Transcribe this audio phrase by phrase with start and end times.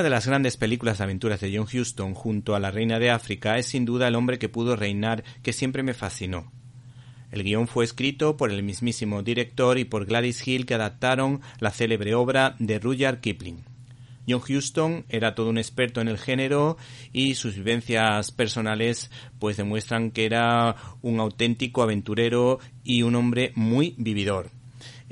[0.00, 3.10] Una de las grandes películas de aventuras de John Huston junto a La Reina de
[3.10, 6.50] África es sin duda El hombre que pudo reinar, que siempre me fascinó.
[7.30, 11.70] El guion fue escrito por el mismísimo director y por Gladys Hill que adaptaron la
[11.70, 13.62] célebre obra de Rudyard Kipling.
[14.26, 16.78] John Huston era todo un experto en el género
[17.12, 23.96] y sus vivencias personales pues demuestran que era un auténtico aventurero y un hombre muy
[23.98, 24.50] vividor.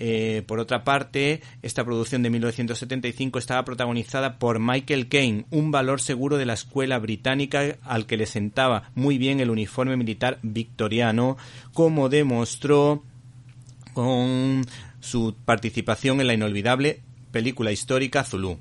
[0.00, 6.00] Eh, por otra parte, esta producción de 1975 estaba protagonizada por Michael Caine, un valor
[6.00, 11.36] seguro de la escuela británica al que le sentaba muy bien el uniforme militar victoriano,
[11.72, 13.02] como demostró
[13.92, 14.64] con
[15.00, 18.58] su participación en la inolvidable película histórica Zulu.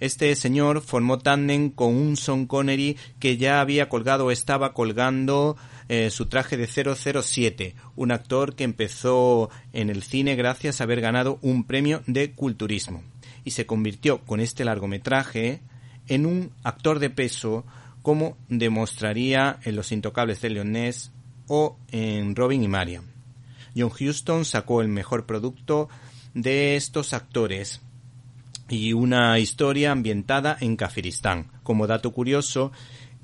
[0.00, 5.56] Este señor formó tándem con un Son Connery que ya había colgado o estaba colgando
[5.92, 11.00] eh, su traje de 007, un actor que empezó en el cine gracias a haber
[11.00, 13.02] ganado un premio de culturismo
[13.44, 15.62] y se convirtió con este largometraje
[16.06, 17.64] en un actor de peso
[18.02, 21.10] como demostraría en Los Intocables de Leonés
[21.48, 23.02] o en Robin y Marian.
[23.76, 25.88] John Huston sacó el mejor producto
[26.34, 27.80] de estos actores
[28.68, 31.50] y una historia ambientada en Kafiristán.
[31.64, 32.70] Como dato curioso,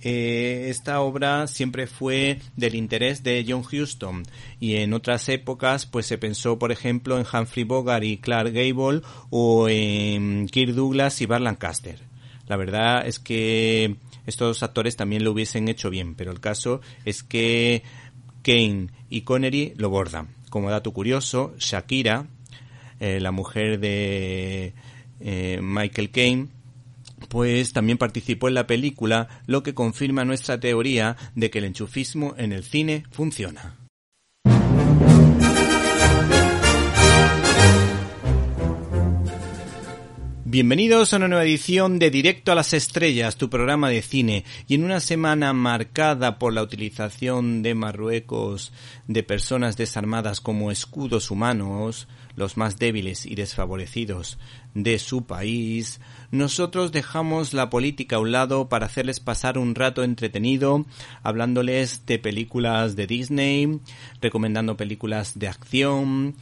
[0.09, 4.23] eh, esta obra siempre fue del interés de John Huston
[4.61, 9.01] y en otras épocas pues se pensó por ejemplo en Humphrey Bogart y Clark Gable
[9.31, 11.99] o en Kirk Douglas y Bar Lancaster.
[12.47, 13.97] La verdad es que
[14.27, 17.83] estos actores también lo hubiesen hecho bien, pero el caso es que
[18.43, 20.29] Kane y Connery lo bordan.
[20.51, 22.29] Como dato curioso, Shakira,
[23.01, 24.73] eh, la mujer de
[25.19, 26.47] eh, Michael Caine,
[27.29, 32.35] pues también participó en la película, lo que confirma nuestra teoría de que el enchufismo
[32.39, 33.77] en el cine funciona.
[40.49, 44.77] Bienvenidos a una nueva edición de Directo a las Estrellas, tu programa de cine, y
[44.77, 48.73] en una semana marcada por la utilización de Marruecos
[49.09, 54.39] de personas desarmadas como escudos humanos, los más débiles y desfavorecidos
[54.77, 56.01] de su país,
[56.31, 60.85] nosotros dejamos la política a un lado para hacerles pasar un rato entretenido,
[61.23, 63.81] hablándoles de películas de Disney,
[64.21, 66.35] recomendando películas de acción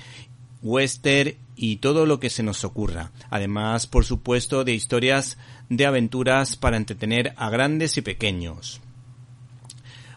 [0.63, 3.13] western y todo lo que se nos ocurra.
[3.31, 8.81] Además, por supuesto, de historias de aventuras para entretener a grandes y pequeños.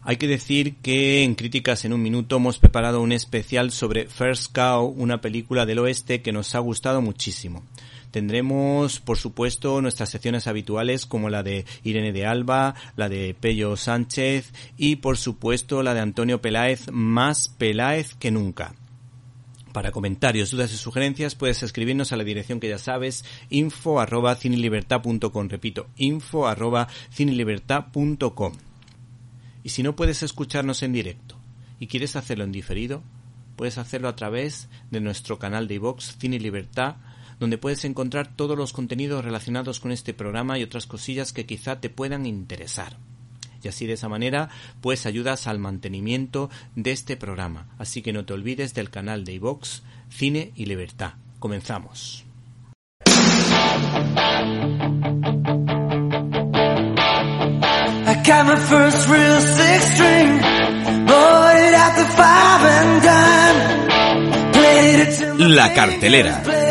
[0.02, 4.56] Hay que decir que en Críticas en un Minuto hemos preparado un especial sobre First
[4.56, 7.64] Cow, una película del oeste que nos ha gustado muchísimo.
[8.18, 13.78] Tendremos, por supuesto, nuestras secciones habituales como la de Irene de Alba, la de Pello
[13.78, 18.74] Sánchez y, por supuesto, la de Antonio Peláez, más Peláez que nunca.
[19.72, 24.36] Para comentarios, dudas y sugerencias puedes escribirnos a la dirección que ya sabes, info arroba.
[24.36, 26.88] Repito, info arroba.
[29.64, 31.38] Y si no puedes escucharnos en directo
[31.80, 33.04] y quieres hacerlo en diferido,
[33.56, 36.96] puedes hacerlo a través de nuestro canal de iVox Cine Libertad,
[37.40, 41.80] donde puedes encontrar todos los contenidos relacionados con este programa y otras cosillas que quizá
[41.80, 42.98] te puedan interesar
[43.64, 44.50] y así de esa manera
[44.82, 47.68] pues ayudas al mantenimiento de este programa.
[47.78, 51.14] Así que no te olvides del canal de iVox Cine y Libertad.
[51.40, 52.24] Comenzamos.
[65.38, 66.44] La cartelera.
[66.44, 66.58] real.
[66.58, 66.67] La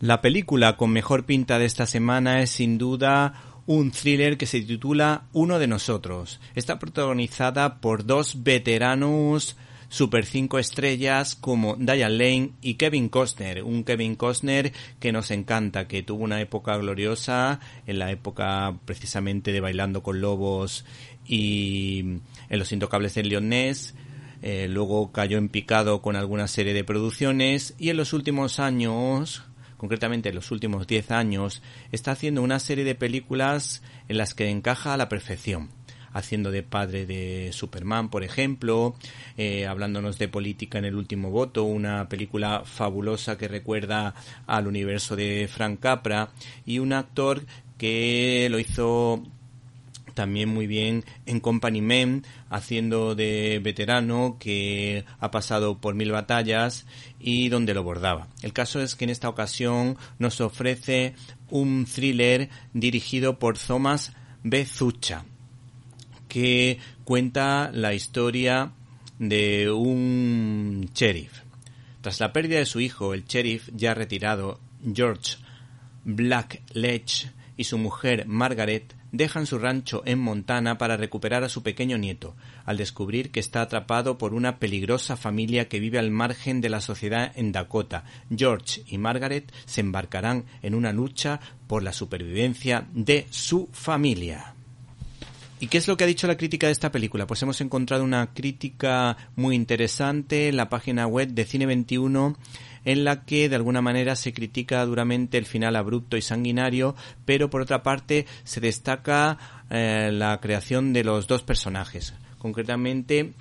[0.00, 3.34] la película con mejor pinta de esta semana es sin duda
[3.68, 6.40] un thriller que se titula Uno de nosotros.
[6.54, 9.58] Está protagonizada por dos veteranos
[9.90, 15.86] super cinco estrellas como Diane Lane y Kevin Costner, un Kevin Costner que nos encanta,
[15.86, 20.86] que tuvo una época gloriosa en la época precisamente de Bailando con Lobos
[21.26, 23.94] y en Los Intocables del Leonés,
[24.40, 29.42] eh, luego cayó en picado con alguna serie de producciones y en los últimos años
[29.78, 34.50] concretamente en los últimos 10 años, está haciendo una serie de películas en las que
[34.50, 35.70] encaja a la perfección.
[36.12, 38.96] Haciendo de padre de Superman, por ejemplo,
[39.36, 44.14] eh, hablándonos de política en el último voto, una película fabulosa que recuerda
[44.46, 46.30] al universo de Frank Capra
[46.66, 47.42] y un actor
[47.76, 49.22] que lo hizo
[50.18, 56.86] también muy bien en Company Men, haciendo de veterano que ha pasado por mil batallas
[57.20, 58.26] y donde lo bordaba.
[58.42, 61.14] El caso es que en esta ocasión nos ofrece
[61.50, 64.12] un thriller dirigido por Thomas
[64.42, 65.24] Bezucha,
[66.26, 68.72] que cuenta la historia
[69.20, 71.42] de un sheriff.
[72.00, 74.58] Tras la pérdida de su hijo, el sheriff ya retirado,
[74.92, 75.36] George
[76.02, 81.98] Blackledge, y su mujer Margaret dejan su rancho en Montana para recuperar a su pequeño
[81.98, 86.68] nieto, al descubrir que está atrapado por una peligrosa familia que vive al margen de
[86.68, 88.04] la sociedad en Dakota.
[88.34, 94.54] George y Margaret se embarcarán en una lucha por la supervivencia de su familia.
[95.60, 97.26] ¿Y qué es lo que ha dicho la crítica de esta película?
[97.26, 102.36] Pues hemos encontrado una crítica muy interesante en la página web de Cine 21
[102.88, 106.96] en la que de alguna manera se critica duramente el final abrupto y sanguinario,
[107.26, 109.36] pero por otra parte se destaca
[109.68, 113.34] eh, la creación de los dos personajes, concretamente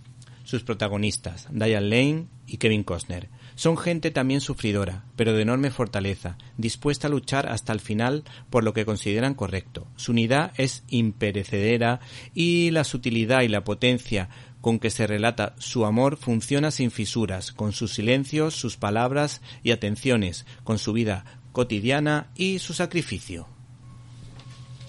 [0.44, 3.30] sus protagonistas, Diane Lane y Kevin Costner.
[3.56, 8.66] Son gente también sufridora, pero de enorme fortaleza, dispuesta a luchar hasta el final por
[8.66, 9.88] lo que consideran correcto.
[9.96, 12.02] Su unidad es imperecedera
[12.34, 14.28] y la sutilidad y la potencia
[14.68, 19.72] con que se relata su amor funciona sin fisuras, con sus silencios, sus palabras y
[19.72, 23.48] atenciones, con su vida cotidiana y su sacrificio.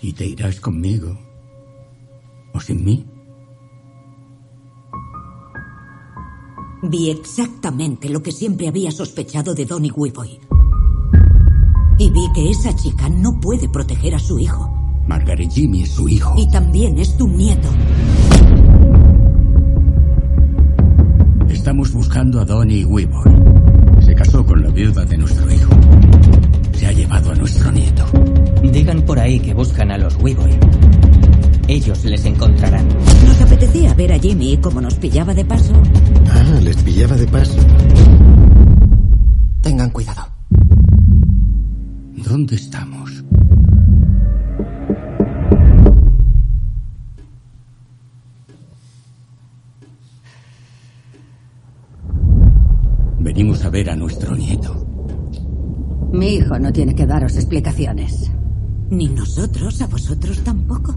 [0.03, 1.17] ¿Y te irás conmigo?
[2.53, 3.07] ¿O sin mí?
[6.83, 10.41] Vi exactamente lo que siempre había sospechado de Donny Weeboy.
[12.01, 14.69] Y vi que esa chica no puede proteger a su hijo.
[15.07, 16.35] Margaret Jimmy es su hijo.
[16.37, 17.69] Y también es tu nieto.
[21.69, 24.03] Estamos buscando a Donnie Weaver.
[24.03, 25.71] Se casó con la viuda de nuestro hijo.
[26.73, 28.07] Se ha llevado a nuestro nieto.
[28.63, 30.59] Digan por ahí que buscan a los Weaver.
[31.69, 32.89] Ellos les encontrarán.
[33.27, 35.75] Nos apetecía ver a Jimmy como nos pillaba de paso.
[36.31, 37.61] Ah, les pillaba de paso.
[39.61, 40.23] Tengan cuidado.
[42.17, 43.18] ¿Dónde estamos?
[53.21, 54.87] Venimos a ver a nuestro nieto.
[56.13, 58.31] Mi hijo no tiene que daros explicaciones.
[58.91, 60.95] Ni nosotros, a vosotros tampoco.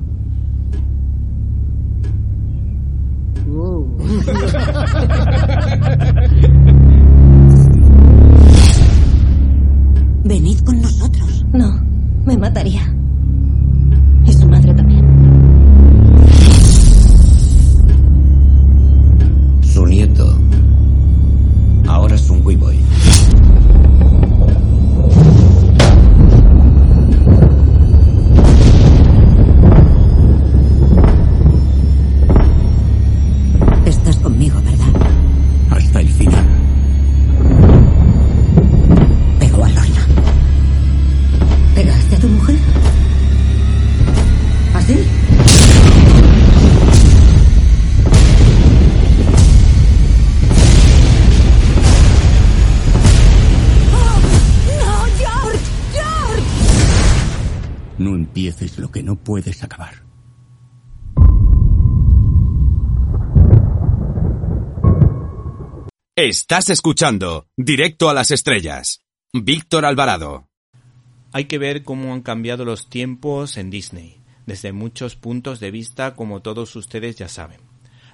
[3.47, 3.85] Uh.
[10.23, 11.45] Venid con nosotros.
[11.51, 11.81] No,
[12.25, 12.95] me mataría.
[66.51, 69.05] Estás escuchando Directo a las Estrellas.
[69.31, 70.49] Víctor Alvarado.
[71.31, 76.13] Hay que ver cómo han cambiado los tiempos en Disney, desde muchos puntos de vista,
[76.13, 77.61] como todos ustedes ya saben.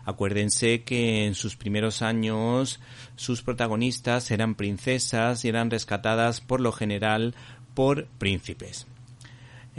[0.06, 2.79] Acuérdense que en sus primeros años
[3.15, 7.34] sus protagonistas eran princesas y eran rescatadas por lo general
[7.74, 8.86] por príncipes.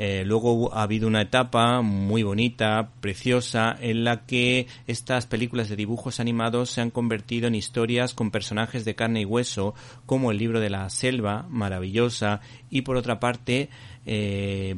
[0.00, 5.74] Eh, luego ha habido una etapa muy bonita, preciosa, en la que estas películas de
[5.74, 9.74] dibujos animados se han convertido en historias con personajes de carne y hueso,
[10.06, 12.40] como el libro de la selva, maravillosa,
[12.70, 13.70] y por otra parte,
[14.06, 14.72] eh,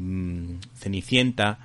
[0.75, 1.59] Cenicienta,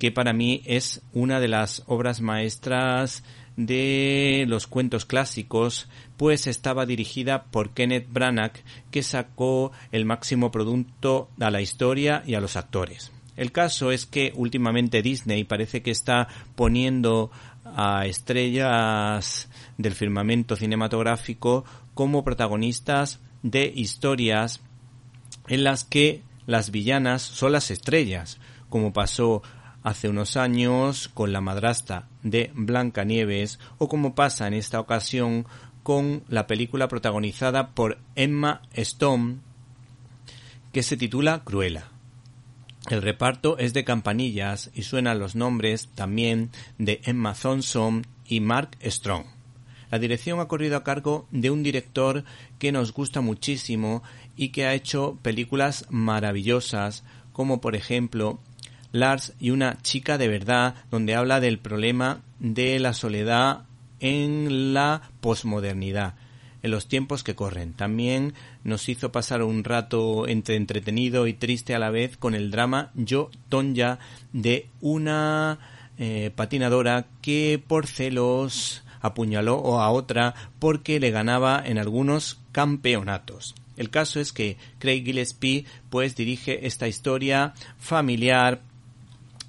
[0.00, 3.22] que para mí es una de las obras maestras
[3.56, 8.52] de los cuentos clásicos, pues estaba dirigida por Kenneth Branagh,
[8.90, 13.12] que sacó el máximo producto a la historia y a los actores.
[13.36, 17.30] El caso es que últimamente Disney parece que está poniendo
[17.64, 24.60] a estrellas del firmamento cinematográfico como protagonistas de historias
[25.48, 29.42] en las que las villanas son las estrellas, como pasó
[29.82, 35.46] hace unos años con la madrastra de Blancanieves o como pasa en esta ocasión
[35.86, 39.36] con la película protagonizada por Emma Stone
[40.72, 41.90] que se titula Cruella.
[42.90, 48.70] El reparto es de campanillas y suenan los nombres también de Emma Thompson y Mark
[48.84, 49.26] Strong.
[49.88, 52.24] La dirección ha corrido a cargo de un director
[52.58, 54.02] que nos gusta muchísimo
[54.36, 58.40] y que ha hecho películas maravillosas como por ejemplo
[58.90, 63.66] Lars y una chica de verdad, donde habla del problema de la soledad
[64.00, 66.14] en la posmodernidad,
[66.62, 67.72] en los tiempos que corren.
[67.72, 68.34] También
[68.64, 72.90] nos hizo pasar un rato entre entretenido y triste a la vez con el drama
[72.94, 73.98] Yo Tonya
[74.32, 75.58] de una
[75.98, 83.54] eh, patinadora que por celos apuñaló a otra porque le ganaba en algunos campeonatos.
[83.76, 88.62] El caso es que Craig Gillespie pues dirige esta historia familiar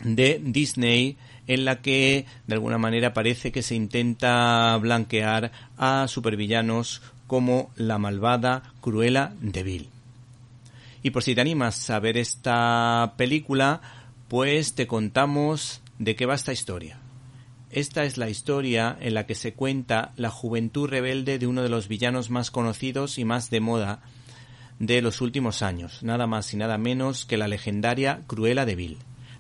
[0.03, 7.01] de Disney en la que de alguna manera parece que se intenta blanquear a supervillanos
[7.25, 9.87] como la malvada Cruella de.
[11.03, 13.81] Y por si te animas a ver esta película,
[14.27, 16.99] pues te contamos de qué va esta historia.
[17.69, 21.69] Esta es la historia en la que se cuenta la juventud rebelde de uno de
[21.69, 23.99] los villanos más conocidos y más de moda
[24.79, 28.97] de los últimos años, nada más y nada menos que la legendaria Cruella de Vil.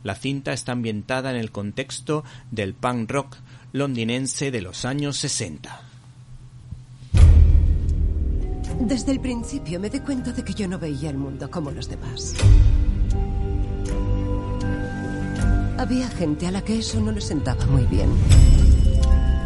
[0.07, 3.35] La cinta está ambientada en el contexto del punk rock
[3.73, 5.81] londinense de los años 60.
[8.79, 11.89] Desde el principio me di cuenta de que yo no veía el mundo como los
[11.89, 12.35] demás.
[15.77, 18.09] Había gente a la que eso no le sentaba muy bien.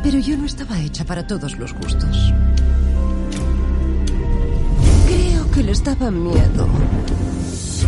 [0.04, 2.32] Pero yo no estaba hecha para todos los gustos.
[5.08, 6.68] Creo que les daba miedo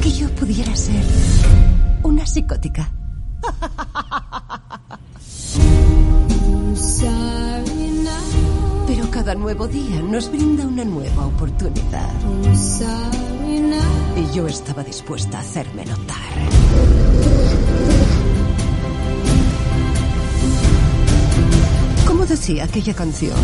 [0.01, 1.72] que yo pudiera ser
[2.13, 2.91] una psicótica.
[8.85, 12.13] Pero cada nuevo día nos brinda una nueva oportunidad.
[14.15, 16.33] Y yo estaba dispuesta a hacerme notar.
[22.05, 23.39] ¿Cómo decía aquella canción?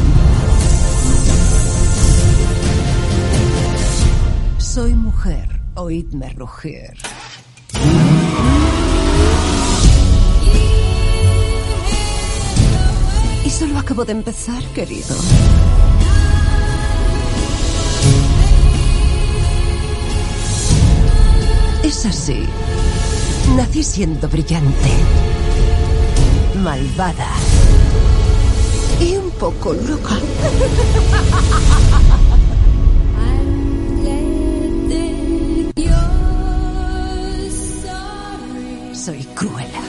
[4.60, 6.94] Soy mujer, oídme rugir.
[13.50, 15.16] Y solo acabo de empezar, querido.
[21.84, 22.46] Es así.
[23.56, 24.92] Nací siendo brillante,
[26.62, 27.32] malvada
[29.02, 30.20] y un poco loca.
[38.94, 39.89] Soy cruela.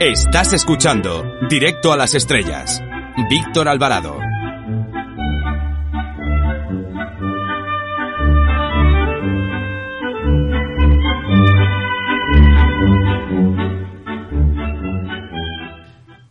[0.00, 2.80] Estás escuchando Directo a las Estrellas.
[3.28, 4.16] Víctor Alvarado.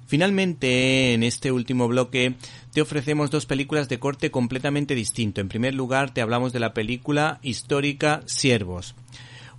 [0.06, 2.36] Finalmente, en este último bloque,
[2.72, 5.42] te ofrecemos dos películas de corte completamente distinto.
[5.42, 8.96] En primer lugar, te hablamos de la película histórica Siervos,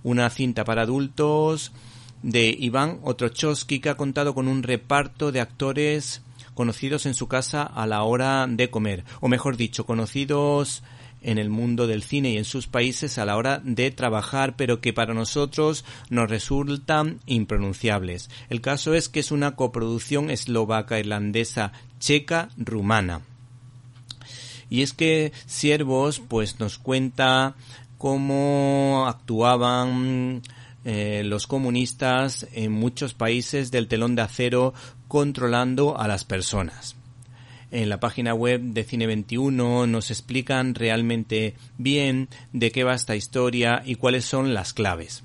[0.01, 1.71] una cinta para adultos
[2.23, 6.21] de Iván Otrochowski que ha contado con un reparto de actores
[6.53, 10.83] conocidos en su casa a la hora de comer, o mejor dicho, conocidos
[11.21, 14.81] en el mundo del cine y en sus países a la hora de trabajar, pero
[14.81, 18.29] que para nosotros nos resultan impronunciables.
[18.49, 23.21] El caso es que es una coproducción eslovaca, irlandesa, checa, rumana.
[24.69, 27.55] Y es que Siervos pues nos cuenta
[27.97, 30.41] cómo actuaban
[30.85, 34.73] eh, los comunistas en muchos países del telón de acero
[35.07, 36.95] controlando a las personas
[37.71, 43.15] en la página web de Cine 21 nos explican realmente bien de qué va esta
[43.15, 45.23] historia y cuáles son las claves.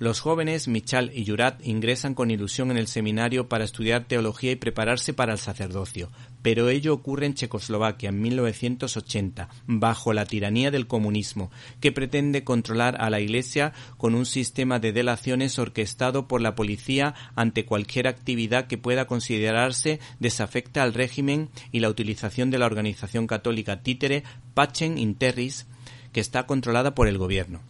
[0.00, 4.56] Los jóvenes Michal y Yurat ingresan con ilusión en el seminario para estudiar teología y
[4.56, 10.86] prepararse para el sacerdocio, pero ello ocurre en Checoslovaquia en 1980, bajo la tiranía del
[10.86, 11.50] comunismo,
[11.82, 17.14] que pretende controlar a la Iglesia con un sistema de delaciones orquestado por la policía
[17.36, 23.26] ante cualquier actividad que pueda considerarse desafecta al régimen y la utilización de la organización
[23.26, 25.66] católica títere Pacem in Terris,
[26.14, 27.60] que está controlada por el gobierno.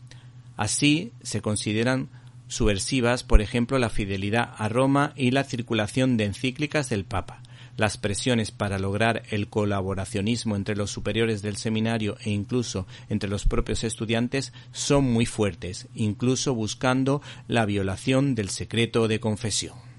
[0.57, 2.09] Así se consideran
[2.51, 7.43] subversivas, por ejemplo, la fidelidad a Roma y la circulación de encíclicas del Papa.
[7.77, 13.47] Las presiones para lograr el colaboracionismo entre los superiores del seminario e incluso entre los
[13.47, 19.90] propios estudiantes son muy fuertes, incluso buscando la violación del secreto de confesión.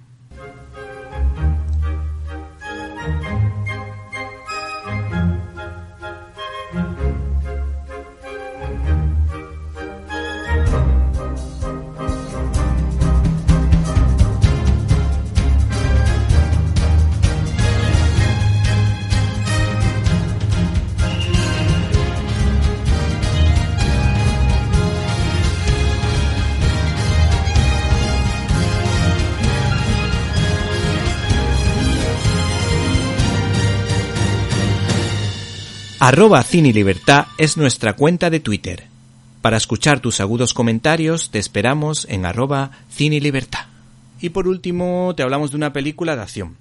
[36.04, 38.86] Arroba Cine Libertad es nuestra cuenta de Twitter.
[39.44, 43.68] Para escuchar tus agudos comentarios te esperamos en arroba Cine Libertad.
[44.20, 46.58] Y por último te hablamos de una película de acción.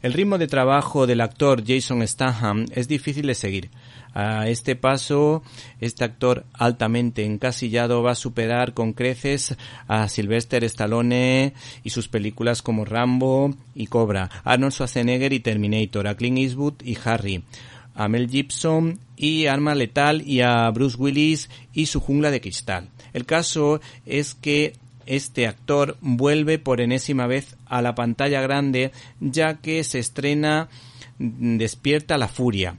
[0.00, 3.68] El ritmo de trabajo del actor Jason Statham es difícil de seguir.
[4.14, 5.42] A este paso,
[5.82, 9.54] este actor altamente encasillado va a superar con creces
[9.86, 11.52] a Sylvester Stallone
[11.84, 16.96] y sus películas como Rambo y Cobra, Arnold Schwarzenegger y Terminator, a Clint Eastwood y
[17.04, 17.44] Harry,
[17.98, 22.88] a Mel Gibson y Arma Letal y a Bruce Willis y su jungla de cristal.
[23.12, 29.54] El caso es que este actor vuelve por enésima vez a la pantalla grande ya
[29.54, 30.68] que se estrena
[31.18, 32.76] Despierta la Furia.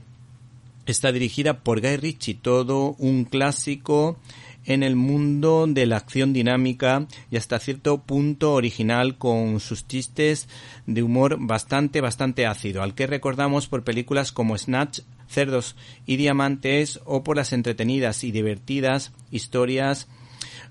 [0.86, 4.16] Está dirigida por Guy Ritchie, todo un clásico
[4.64, 10.48] en el mundo de la acción dinámica y hasta cierto punto original con sus chistes
[10.86, 17.00] de humor bastante bastante ácido, al que recordamos por películas como Snatch, Cerdos y Diamantes
[17.04, 20.08] o por las entretenidas y divertidas historias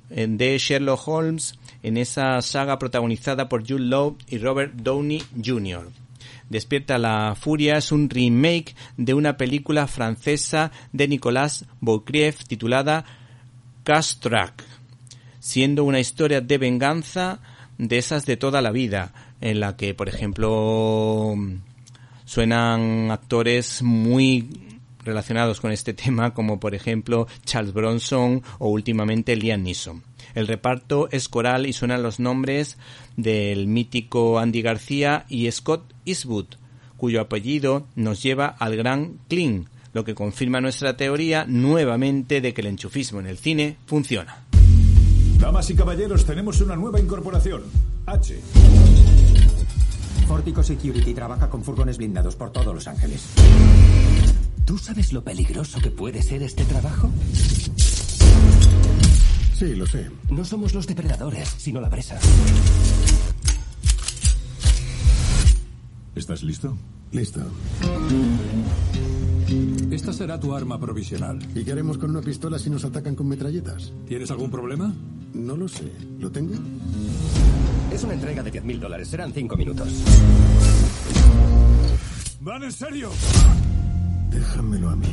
[0.09, 5.89] eh, de Sherlock Holmes en esa saga protagonizada por Jude Law y Robert Downey Jr.
[6.49, 13.05] Despierta la Furia es un remake de una película francesa de Nicolas Boukrieff titulada
[13.89, 14.63] Track,
[15.39, 17.39] siendo una historia de venganza
[17.79, 21.35] de esas de toda la vida, en la que, por ejemplo,
[22.23, 24.47] suenan actores muy
[25.03, 30.03] relacionados con este tema, como por ejemplo Charles Bronson o últimamente Liam Neeson.
[30.35, 32.77] El reparto es coral y suenan los nombres
[33.17, 36.45] del mítico Andy García y Scott Eastwood,
[36.95, 42.61] cuyo apellido nos lleva al gran Kling, lo que confirma nuestra teoría nuevamente de que
[42.61, 44.45] el enchufismo en el cine funciona.
[45.39, 47.63] Damas y caballeros, tenemos una nueva incorporación.
[48.05, 48.39] H.
[50.27, 53.25] Fortico Security trabaja con furgones blindados por todos Los Ángeles.
[54.65, 57.09] ¿Tú sabes lo peligroso que puede ser este trabajo?
[59.59, 60.09] Sí, lo sé.
[60.29, 62.19] No somos los depredadores, sino la presa.
[66.15, 66.77] ¿Estás listo?
[67.11, 67.41] Listo.
[69.91, 71.39] Esta será tu arma provisional.
[71.55, 73.91] ¿Y qué haremos con una pistola si nos atacan con metralletas?
[74.07, 74.93] ¿Tienes algún problema?
[75.33, 75.91] No lo sé.
[76.19, 76.53] ¿Lo tengo?
[77.91, 79.07] Es una entrega de 10.000 dólares.
[79.07, 79.87] Serán cinco minutos.
[82.41, 83.09] ¡Van en serio!
[84.29, 85.07] Déjamelo a mí.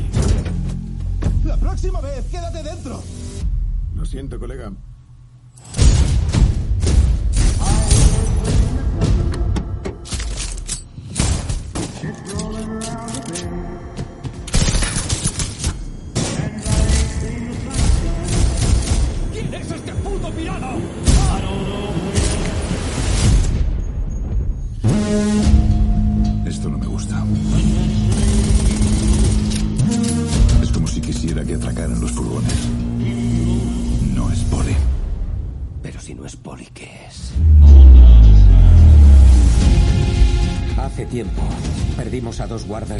[1.44, 3.02] La próxima vez, quédate dentro.
[3.94, 4.72] Lo siento, colega.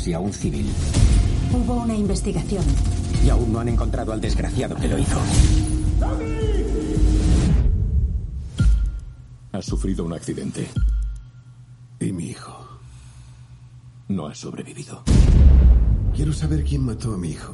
[0.07, 0.67] Y a un civil.
[1.53, 2.65] Hubo una investigación.
[3.25, 5.19] Y aún no han encontrado al desgraciado que lo hizo.
[9.53, 10.69] Ha sufrido un accidente.
[11.99, 12.79] ¿Y mi hijo?
[14.09, 15.03] No ha sobrevivido.
[16.15, 17.53] Quiero saber quién mató a mi hijo.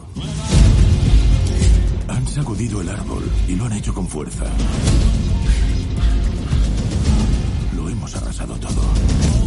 [2.08, 4.44] Han sacudido el árbol y lo han hecho con fuerza.
[7.74, 9.41] Lo hemos arrasado todo.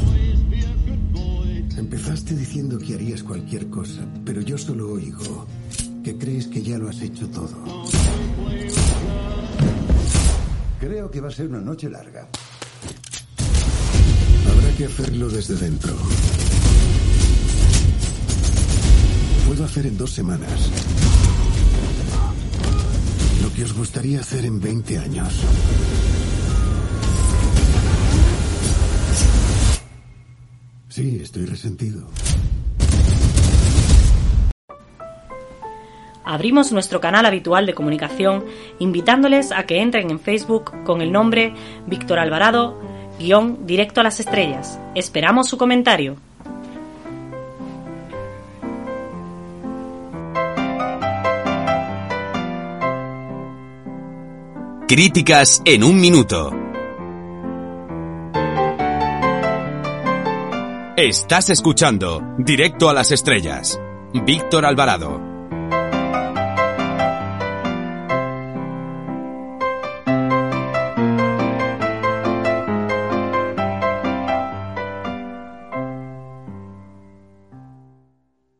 [1.95, 5.47] Empezaste diciendo que harías cualquier cosa, pero yo solo oigo
[6.03, 7.55] que crees que ya lo has hecho todo.
[10.77, 12.27] Creo que va a ser una noche larga.
[14.51, 15.95] Habrá que hacerlo desde dentro.
[19.47, 20.69] Puedo hacer en dos semanas
[23.41, 25.33] lo que os gustaría hacer en 20 años.
[30.95, 32.07] Sí, estoy resentido.
[36.23, 38.45] Abrimos nuestro canal habitual de comunicación
[38.79, 41.53] invitándoles a que entren en Facebook con el nombre
[41.85, 42.79] Víctor Alvarado,
[43.19, 44.79] guion directo a las estrellas.
[44.95, 46.15] Esperamos su comentario.
[54.87, 56.64] Críticas en un minuto.
[60.97, 63.77] Estás escuchando Directo a las Estrellas.
[64.13, 65.21] Víctor Alvarado.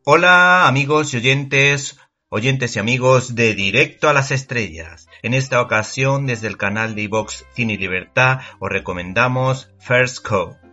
[0.03, 5.07] Hola amigos y oyentes, oyentes y amigos de Directo a las Estrellas.
[5.23, 10.64] En esta ocasión, desde el canal de iVox Cine Libertad, os recomendamos First Cow.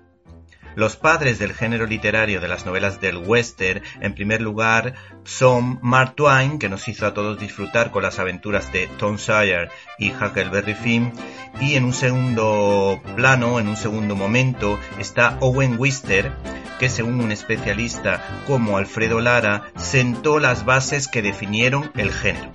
[0.75, 6.15] Los padres del género literario de las novelas del western, en primer lugar, son Mark
[6.15, 10.75] Twain, que nos hizo a todos disfrutar con las aventuras de Tom Sawyer y Huckleberry
[10.75, 11.13] Finn,
[11.61, 16.33] y en un segundo plano, en un segundo momento, está Owen Wister,
[16.79, 22.51] que según un especialista como Alfredo Lara, sentó las bases que definieron el género.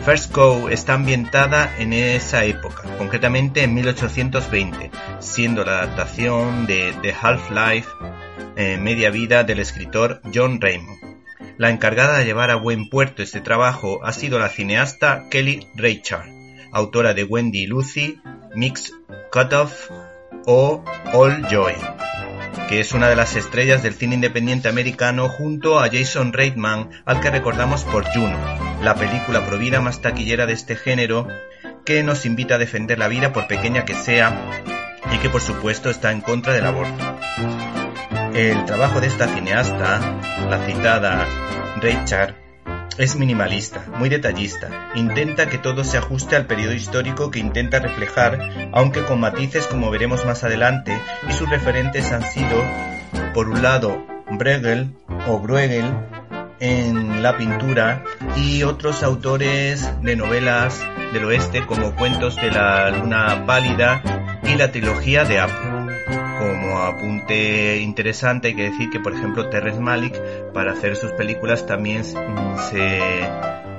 [0.00, 7.14] First Cow está ambientada en esa época, concretamente en 1820, siendo la adaptación de The
[7.14, 7.88] Half-Life
[8.56, 10.98] eh, Media Vida del escritor John Raymond.
[11.56, 16.28] La encargada de llevar a buen puerto este trabajo ha sido la cineasta Kelly Reichardt,
[16.72, 18.20] autora de Wendy y Lucy,
[18.56, 18.92] Mix
[19.30, 19.88] Cutoff
[20.46, 21.74] o All Joy,
[22.72, 27.20] que es una de las estrellas del cine independiente americano junto a Jason Reitman, al
[27.20, 28.38] que recordamos por Juno,
[28.82, 31.28] la película provida más taquillera de este género,
[31.84, 34.62] que nos invita a defender la vida por pequeña que sea
[35.12, 37.18] y que por supuesto está en contra del aborto.
[38.32, 40.00] El trabajo de esta cineasta,
[40.48, 41.26] la citada
[41.78, 42.41] Richard,
[43.02, 48.38] es minimalista, muy detallista, intenta que todo se ajuste al periodo histórico que intenta reflejar,
[48.72, 50.96] aunque con matices como veremos más adelante,
[51.28, 52.62] y sus referentes han sido,
[53.34, 54.94] por un lado, Bruegel
[55.26, 55.84] o Bruegel
[56.60, 58.04] en la pintura
[58.36, 60.80] y otros autores de novelas
[61.12, 64.00] del oeste como Cuentos de la Luna Pálida
[64.44, 65.71] y la trilogía de Apu.
[66.42, 70.20] Como apunte interesante hay que decir que por ejemplo Terrence Malick
[70.52, 73.00] para hacer sus películas también se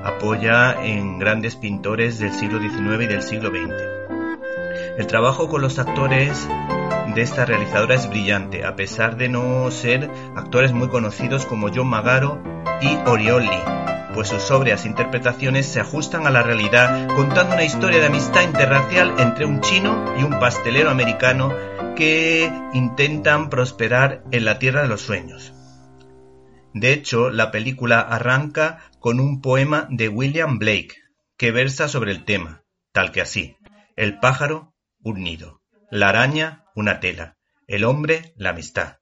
[0.01, 3.73] apoya en grandes pintores del siglo XIX y del siglo XX.
[4.97, 6.47] El trabajo con los actores
[7.13, 11.87] de esta realizadora es brillante, a pesar de no ser actores muy conocidos como John
[11.87, 12.41] Magaro
[12.79, 13.59] y Orioli,
[14.13, 19.15] pues sus sobrias interpretaciones se ajustan a la realidad contando una historia de amistad interracial
[19.17, 21.51] entre un chino y un pastelero americano
[21.95, 25.53] que intentan prosperar en la tierra de los sueños.
[26.73, 30.95] De hecho, la película arranca con un poema de William Blake
[31.37, 33.57] que versa sobre el tema, tal que así:
[33.95, 38.97] el pájaro, un nido, la araña, una tela, el hombre, la amistad.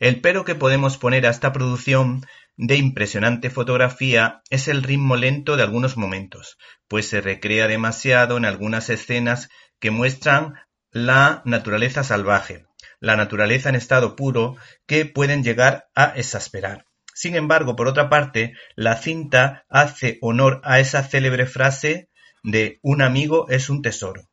[0.00, 5.56] El pero que podemos poner a esta producción de impresionante fotografía es el ritmo lento
[5.56, 6.56] de algunos momentos,
[6.88, 10.54] pues se recrea demasiado en algunas escenas que muestran
[10.94, 12.66] la naturaleza salvaje,
[13.00, 16.86] la naturaleza en estado puro, que pueden llegar a exasperar.
[17.12, 22.10] Sin embargo, por otra parte, la cinta hace honor a esa célebre frase
[22.44, 24.30] de un amigo es un tesoro,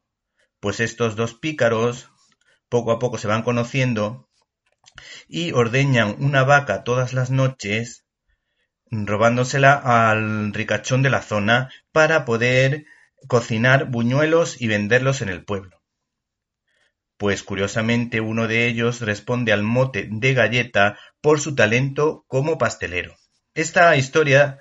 [0.59, 2.11] pues estos dos pícaros
[2.69, 4.29] poco a poco se van conociendo
[5.27, 8.05] y ordeñan una vaca todas las noches
[8.91, 12.85] robándosela al ricachón de la zona para poder
[13.27, 15.80] cocinar buñuelos y venderlos en el pueblo.
[17.21, 23.15] Pues curiosamente uno de ellos responde al mote de galleta por su talento como pastelero.
[23.53, 24.57] Esta historia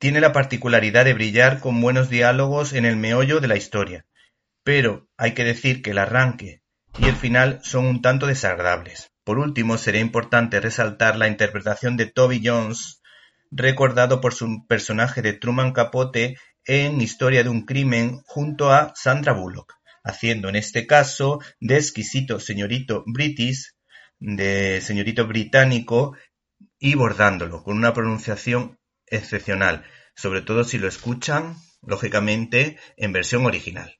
[0.00, 4.04] tiene la particularidad de brillar con buenos diálogos en el meollo de la historia,
[4.64, 6.60] pero hay que decir que el arranque
[6.98, 9.12] y el final son un tanto desagradables.
[9.22, 13.00] Por último, sería importante resaltar la interpretación de Toby Jones,
[13.52, 19.34] recordado por su personaje de Truman Capote en Historia de un crimen junto a Sandra
[19.34, 23.72] Bullock, haciendo en este caso de exquisito señorito british,
[24.20, 26.16] de señorito británico
[26.78, 33.96] y bordándolo con una pronunciación excepcional, sobre todo si lo escuchan, lógicamente, en versión original.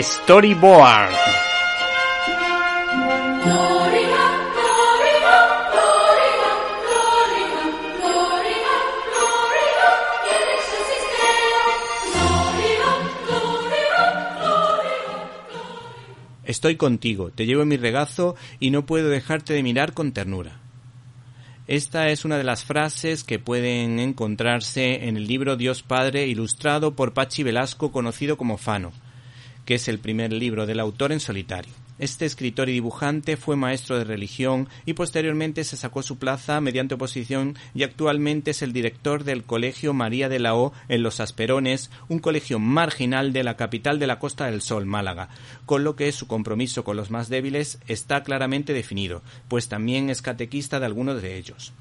[0.00, 1.41] Storyboard.
[16.62, 20.60] Estoy contigo, te llevo en mi regazo y no puedo dejarte de mirar con ternura.
[21.66, 26.94] Esta es una de las frases que pueden encontrarse en el libro Dios Padre ilustrado
[26.94, 28.92] por Pachi Velasco conocido como Fano
[29.64, 31.72] que es el primer libro del autor en solitario.
[32.02, 36.96] Este escritor y dibujante fue maestro de religión y posteriormente se sacó su plaza mediante
[36.96, 41.92] oposición y actualmente es el director del Colegio María de la O en Los Asperones,
[42.08, 45.28] un colegio marginal de la capital de la Costa del Sol, Málaga,
[45.64, 50.22] con lo que su compromiso con los más débiles está claramente definido, pues también es
[50.22, 51.72] catequista de algunos de ellos.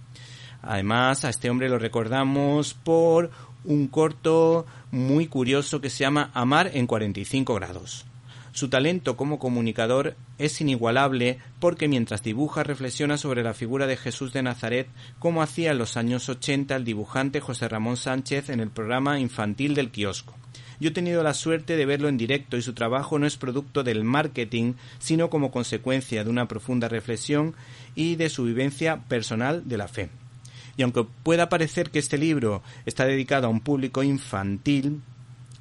[0.61, 3.31] Además, a este hombre lo recordamos por
[3.63, 8.05] un corto muy curioso que se llama Amar en 45 grados.
[8.53, 14.33] Su talento como comunicador es inigualable porque mientras dibuja reflexiona sobre la figura de Jesús
[14.33, 14.87] de Nazaret
[15.19, 19.73] como hacía en los años 80 el dibujante José Ramón Sánchez en el programa infantil
[19.73, 20.35] del kiosco.
[20.81, 23.83] Yo he tenido la suerte de verlo en directo y su trabajo no es producto
[23.83, 27.53] del marketing, sino como consecuencia de una profunda reflexión
[27.95, 30.09] y de su vivencia personal de la fe.
[30.77, 35.01] Y aunque pueda parecer que este libro está dedicado a un público infantil,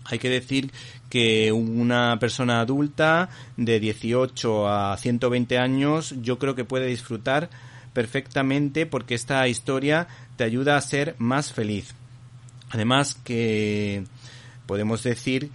[0.05, 0.73] hay que decir
[1.09, 7.51] que una persona adulta de 18 a 120 años yo creo que puede disfrutar
[7.93, 11.95] perfectamente porque esta historia te ayuda a ser más feliz.
[12.71, 14.05] Además que
[14.67, 15.51] podemos decir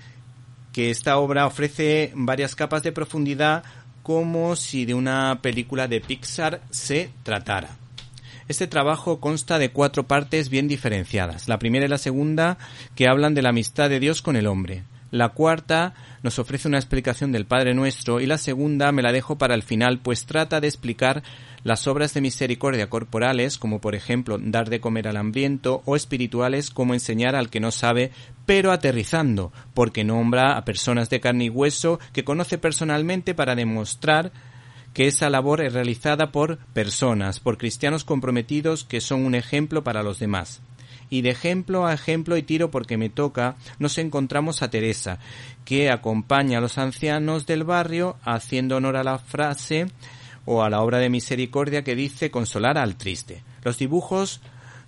[0.73, 3.63] que esta obra ofrece varias capas de profundidad
[4.03, 7.77] como si de una película de Pixar se tratara.
[8.47, 11.47] Este trabajo consta de cuatro partes bien diferenciadas.
[11.47, 12.60] La primera y la segunda
[12.93, 14.84] que hablan de la amistad de Dios con el hombre.
[15.10, 19.38] La cuarta nos ofrece una explicación del Padre Nuestro y la segunda me la dejo
[19.38, 21.23] para el final, pues trata de explicar
[21.63, 26.69] las obras de misericordia corporales, como por ejemplo dar de comer al hambriento, o espirituales,
[26.69, 28.12] como enseñar al que no sabe,
[28.45, 34.31] pero aterrizando, porque nombra a personas de carne y hueso que conoce personalmente para demostrar
[34.95, 40.03] que esa labor es realizada por personas, por cristianos comprometidos que son un ejemplo para
[40.03, 40.62] los demás.
[41.10, 45.19] Y de ejemplo a ejemplo y tiro porque me toca, nos encontramos a Teresa,
[45.65, 49.88] que acompaña a los ancianos del barrio haciendo honor a la frase
[50.45, 53.43] o a la obra de misericordia que dice consolar al triste.
[53.65, 54.39] Los dibujos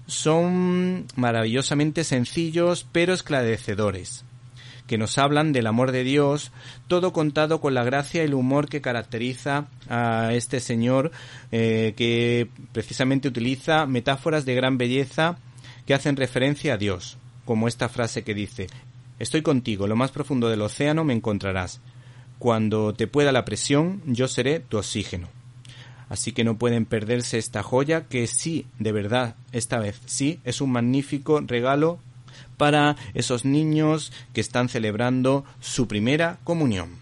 [0.06, 4.24] son maravillosamente sencillos pero esclarecedores
[4.88, 6.52] que nos hablan del amor de Dios,
[6.88, 11.12] todo contado con la gracia y el humor que caracteriza a este señor
[11.52, 15.38] eh, que precisamente utiliza metáforas de gran belleza
[15.86, 18.68] que hacen referencia a Dios, como esta frase que dice
[19.20, 21.82] Estoy contigo, lo más profundo del océano me encontrarás.
[22.40, 25.28] Cuando te pueda la presión, yo seré tu oxígeno.
[26.08, 30.62] Así que no pueden perderse esta joya que sí, de verdad, esta vez sí, es
[30.62, 32.00] un magnífico regalo
[32.58, 37.00] para esos niños que están celebrando su primera comunión.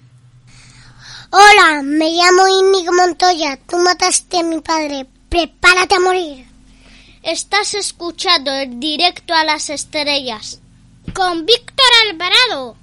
[1.31, 3.57] Hola, me llamo Inigo Montoya.
[3.67, 5.07] Tú mataste a mi padre.
[5.29, 6.45] Prepárate a morir.
[7.23, 10.61] Estás escuchando el directo a las estrellas
[11.13, 12.77] con Víctor Alvarado.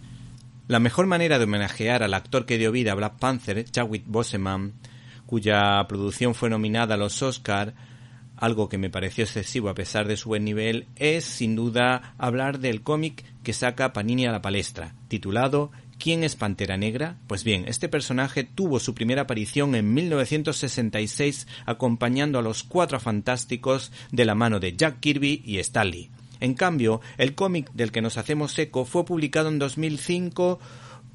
[0.69, 4.75] La mejor manera de homenajear al actor que dio vida a Black Panther, Chadwick Boseman,
[5.27, 7.75] cuya producción fue nominada a los Oscar,
[8.37, 12.59] algo que me pareció excesivo a pesar de su buen nivel, es sin duda hablar
[12.59, 17.17] del cómic que saca Panini a la palestra, titulado ¿Quién es Pantera Negra?
[17.29, 23.93] Pues bien, este personaje tuvo su primera aparición en 1966 acompañando a los Cuatro Fantásticos
[24.11, 26.11] de la mano de Jack Kirby y Stanley.
[26.41, 30.59] En cambio, el cómic del que nos hacemos eco fue publicado en 2005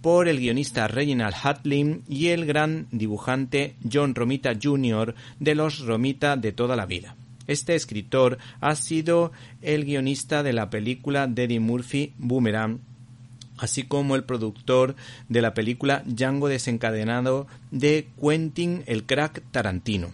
[0.02, 5.16] por el guionista Reginald Hatlin y el gran dibujante John Romita Jr.
[5.40, 7.16] de los Romita de toda la vida.
[7.48, 9.32] Este escritor ha sido
[9.62, 12.80] el guionista de la película de Murphy Boomerang,
[13.58, 14.96] así como el productor
[15.30, 20.12] de la película Django desencadenado de Quentin el crack Tarantino.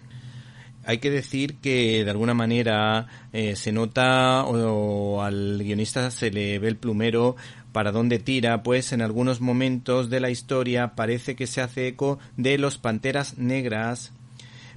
[0.85, 6.59] Hay que decir que de alguna manera eh, se nota o al guionista se le
[6.59, 7.37] ve el plumero
[7.73, 12.19] para dónde tira, pues en algunos momentos de la historia parece que se hace eco
[12.37, 14.13] de los Panteras Negras,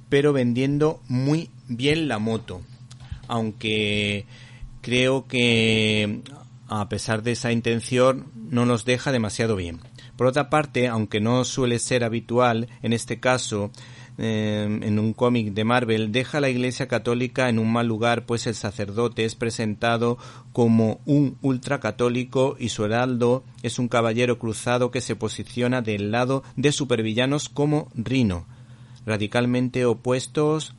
[0.09, 2.61] pero vendiendo muy bien la moto.
[3.29, 4.25] Aunque
[4.81, 6.21] creo que
[6.67, 9.79] a pesar de esa intención no nos deja demasiado bien.
[10.15, 13.71] Por otra parte, aunque no suele ser habitual en este caso,
[14.17, 18.25] em, en un cómic de Marvel, deja a la Iglesia Católica en un mal lugar,
[18.25, 20.17] pues el sacerdote es presentado
[20.53, 26.43] como un ultracatólico y su heraldo es un caballero cruzado que se posiciona del lado
[26.55, 28.45] de supervillanos como Rino,
[29.05, 30.73] radicalmente opuestos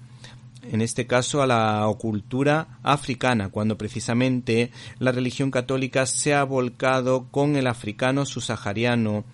[0.63, 7.29] en este caso a la cultura africana, cuando precisamente la religión católica se ha volcado
[7.31, 9.25] con el africano subsahariano,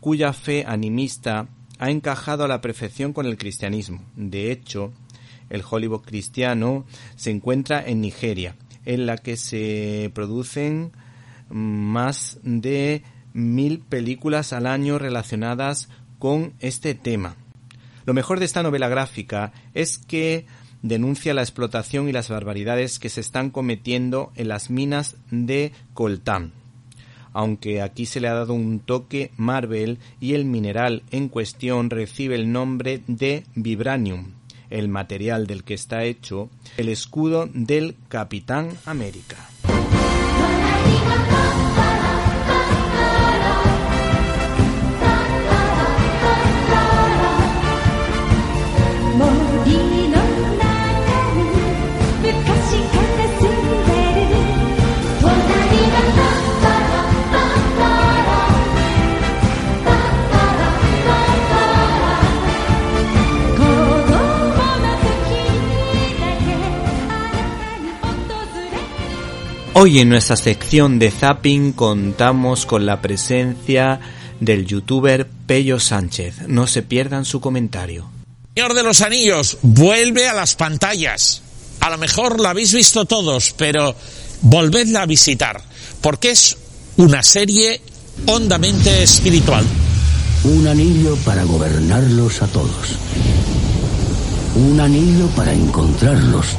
[0.00, 1.48] cuya fe animista
[1.82, 4.04] ha encajado a la perfección con el cristianismo.
[4.14, 4.92] De hecho,
[5.50, 6.84] el Hollywood cristiano
[7.16, 10.92] se encuentra en Nigeria, en la que se producen
[11.50, 15.88] más de mil películas al año relacionadas
[16.20, 17.34] con este tema.
[18.06, 20.46] Lo mejor de esta novela gráfica es que
[20.82, 26.61] denuncia la explotación y las barbaridades que se están cometiendo en las minas de coltán.
[27.32, 32.34] Aunque aquí se le ha dado un toque Marvel y el mineral en cuestión recibe
[32.34, 34.32] el nombre de Vibranium,
[34.70, 39.36] el material del que está hecho el escudo del Capitán América.
[69.74, 74.00] Hoy en nuestra sección de Zapping contamos con la presencia
[74.38, 76.46] del youtuber Pello Sánchez.
[76.46, 78.10] No se pierdan su comentario.
[78.54, 81.40] Señor de los Anillos vuelve a las pantallas.
[81.80, 83.96] A lo mejor la habéis visto todos, pero
[84.42, 85.62] volvedla a visitar,
[86.02, 86.58] porque es
[86.98, 87.80] una serie
[88.26, 89.64] hondamente espiritual.
[90.44, 92.98] Un anillo para gobernarlos a todos.
[94.54, 96.58] Un anillo para encontrarlos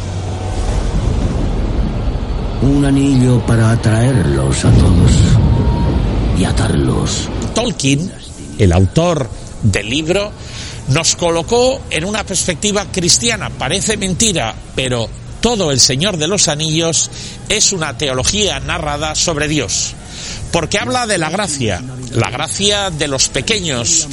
[2.64, 5.12] un anillo para atraerlos a todos
[6.38, 7.30] y atarlos.
[7.54, 8.12] Tolkien,
[8.58, 9.30] el autor
[9.62, 10.32] del libro,
[10.88, 13.50] nos colocó en una perspectiva cristiana.
[13.50, 15.10] Parece mentira, pero
[15.42, 17.10] todo el Señor de los Anillos
[17.50, 19.94] es una teología narrada sobre Dios.
[20.54, 24.08] Porque habla de la gracia, la gracia de los pequeños,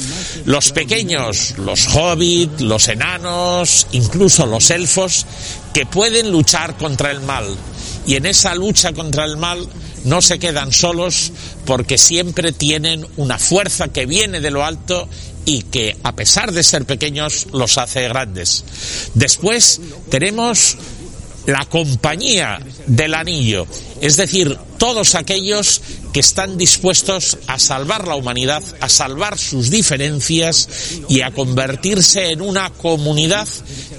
[0.45, 5.25] los pequeños, los hobbits, los enanos, incluso los elfos,
[5.73, 7.45] que pueden luchar contra el mal,
[8.05, 9.67] y en esa lucha contra el mal
[10.03, 11.31] no se quedan solos
[11.65, 15.07] porque siempre tienen una fuerza que viene de lo alto
[15.45, 18.63] y que a pesar de ser pequeños los hace grandes.
[19.13, 20.77] Después tenemos
[21.45, 23.65] la compañía del anillo,
[23.99, 25.81] es decir, todos aquellos
[26.13, 30.69] que están dispuestos a salvar la humanidad, a salvar sus diferencias
[31.09, 33.47] y a convertirse en una comunidad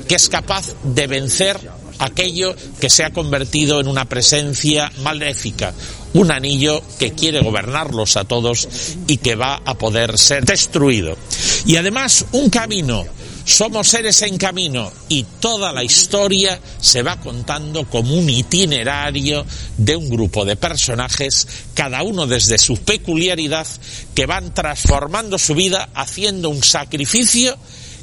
[0.06, 1.58] que es capaz de vencer
[2.02, 5.72] aquello que se ha convertido en una presencia maléfica,
[6.14, 8.68] un anillo que quiere gobernarlos a todos
[9.06, 11.16] y que va a poder ser destruido.
[11.64, 13.04] Y además un camino,
[13.44, 19.46] somos seres en camino y toda la historia se va contando como un itinerario
[19.76, 23.66] de un grupo de personajes, cada uno desde su peculiaridad,
[24.14, 27.56] que van transformando su vida haciendo un sacrificio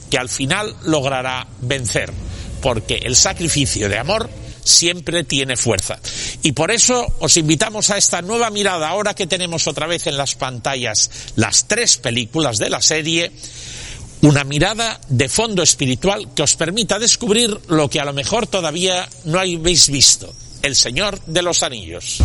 [0.10, 2.14] que al final logrará vencer
[2.62, 4.30] porque el sacrificio de amor
[4.64, 6.00] siempre tiene fuerza.
[6.44, 10.18] Y por eso os invitamos a esta nueva mirada, ahora que tenemos otra vez en
[10.18, 13.32] las pantallas las tres películas de la serie,
[14.22, 19.08] una mirada de fondo espiritual que os permita descubrir lo que a lo mejor todavía
[19.26, 22.22] no habéis visto, el Señor de los Anillos.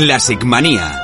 [0.00, 0.98] Classic Manía.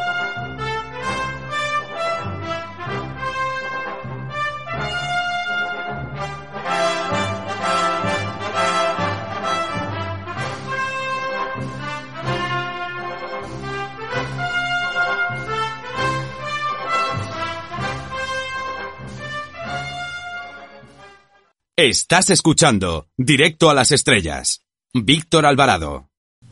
[21.77, 24.63] Estás escuchando Directo a las Estrellas.
[24.95, 26.09] Víctor Alvarado.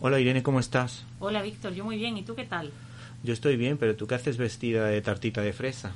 [0.07, 1.03] Hola Irene, ¿cómo estás?
[1.19, 2.19] Hola Víctor, yo muy bien.
[2.19, 2.71] ¿Y tú qué tal?
[3.23, 5.93] Yo estoy bien, pero ¿tú qué haces vestida de tartita de fresa?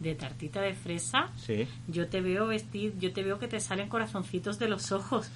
[0.00, 1.28] ¿De tartita de fresa?
[1.36, 1.68] Sí.
[1.86, 5.28] Yo te veo vestir, yo te veo que te salen corazoncitos de los ojos,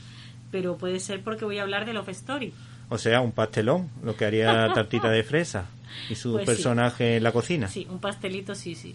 [0.51, 2.55] pero puede ser porque voy a hablar de Love Story.
[2.89, 5.67] O sea, un pastelón, lo que haría tartita de fresa
[6.09, 6.47] y su Pues sí.
[6.47, 7.69] personaje en la cocina.
[7.69, 8.95] Sí, un pastelito, sí, sí.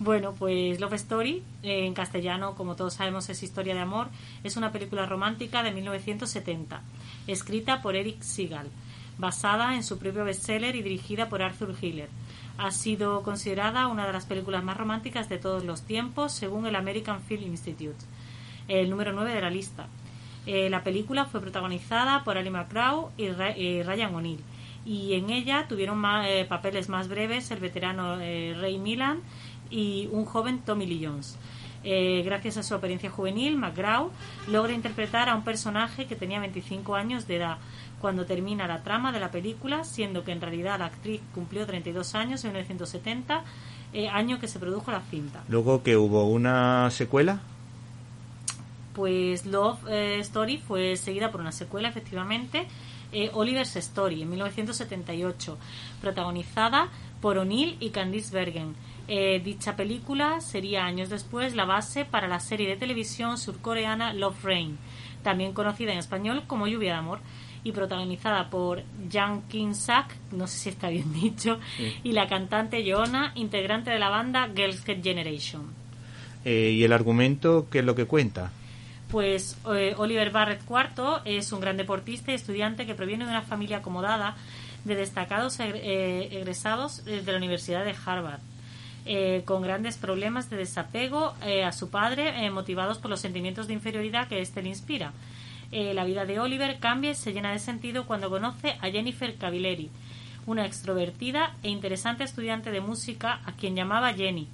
[0.00, 4.08] Bueno, pues Love Story, eh, en castellano, como todos sabemos, es Historia de Amor,
[4.42, 6.82] es una película romántica de 1970,
[7.28, 8.66] escrita por Eric Segal,
[9.18, 12.08] basada en su propio bestseller y dirigida por Arthur Hiller.
[12.58, 16.74] Ha sido considerada una de las películas más románticas de todos los tiempos, según el
[16.74, 18.04] American Film Institute,
[18.66, 19.86] el número 9 de la lista.
[20.44, 24.40] Eh, la película fue protagonizada por Ali McGraw y eh, Ryan O'Neill,
[24.84, 26.02] y en ella tuvieron
[26.46, 29.22] papeles más breves el veterano Ray Milland
[29.70, 31.36] y un joven Tommy Lee Jones.
[31.86, 34.10] Eh, gracias a su apariencia juvenil, McGraw
[34.48, 37.58] logra interpretar a un personaje que tenía 25 años de edad
[38.00, 42.14] cuando termina la trama de la película, siendo que en realidad la actriz cumplió 32
[42.14, 43.44] años en 1970,
[43.94, 45.42] eh, año que se produjo la cinta.
[45.48, 47.40] Luego que hubo una secuela,
[48.94, 52.66] Pues Love eh, Story fue seguida por una secuela, efectivamente,
[53.12, 55.56] eh, Oliver's Story, en 1978,
[56.00, 56.88] protagonizada
[57.20, 58.74] por O'Neill y Candice Bergen.
[59.06, 64.42] Eh, dicha película sería años después la base para la serie de televisión surcoreana Love
[64.44, 64.78] Rain,
[65.22, 67.20] también conocida en español como Lluvia de Amor,
[67.64, 71.94] y protagonizada por Jang Kin-sak, no sé si está bien dicho, Sí.
[72.02, 75.62] y la cantante Yeona, integrante de la banda Girls' Generation.
[76.46, 78.52] eh, y el argumento, ¿qué es lo que cuenta?
[79.10, 83.42] Pues eh, Oliver Barrett IV es un gran deportista y estudiante que proviene de una
[83.42, 84.34] familia acomodada
[84.84, 88.40] de destacados eh, egresados de la Universidad de Harvard,
[89.06, 93.66] eh, con grandes problemas de desapego eh, a su padre, eh, motivados por los sentimientos
[93.66, 95.12] de inferioridad que éste le inspira.
[95.72, 99.90] La vida de Oliver cambia y se llena de sentido cuando conoce a Jennifer Cavalieri,
[100.46, 104.46] una extrovertida e interesante estudiante de música a quien llamaba Jenny.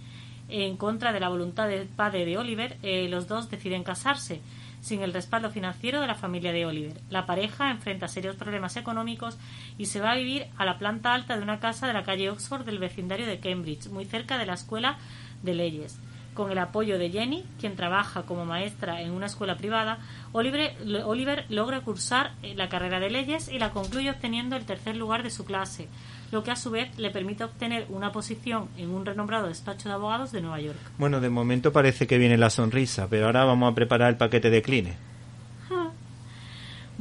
[0.48, 2.78] En contra de la voluntad del padre de Oliver,
[3.10, 4.40] los dos deciden casarse,
[4.80, 7.00] sin el respaldo financiero de la familia de Oliver.
[7.10, 9.38] La pareja enfrenta serios problemas económicos
[9.78, 12.30] y se va a vivir a la planta alta de una casa de la calle
[12.30, 14.98] Oxford del vecindario de Cambridge, muy cerca de la escuela
[15.42, 15.98] de leyes.
[16.34, 19.98] Con el apoyo de Jenny, quien trabaja como maestra en una escuela privada,
[20.32, 24.96] Oliver, Oliver logra cursar eh, la carrera de leyes y la concluye obteniendo el tercer
[24.96, 25.88] lugar de su clase,
[26.30, 29.94] lo que a su vez le permite obtener una posición en un renombrado despacho de
[29.94, 30.78] abogados de Nueva York.
[30.98, 34.50] Bueno, de momento parece que viene la sonrisa, pero ahora vamos a preparar el paquete
[34.50, 35.10] de Kline.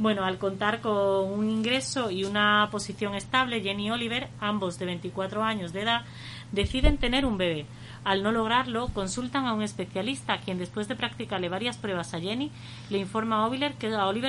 [0.00, 4.86] Bueno, al contar con un ingreso y una posición estable, Jenny y Oliver, ambos de
[4.86, 6.06] 24 años de edad,
[6.52, 7.66] deciden tener un bebé.
[8.04, 12.50] Al no lograrlo, consultan a un especialista, quien después de practicarle varias pruebas a Jenny,
[12.88, 13.74] le informa a Oliver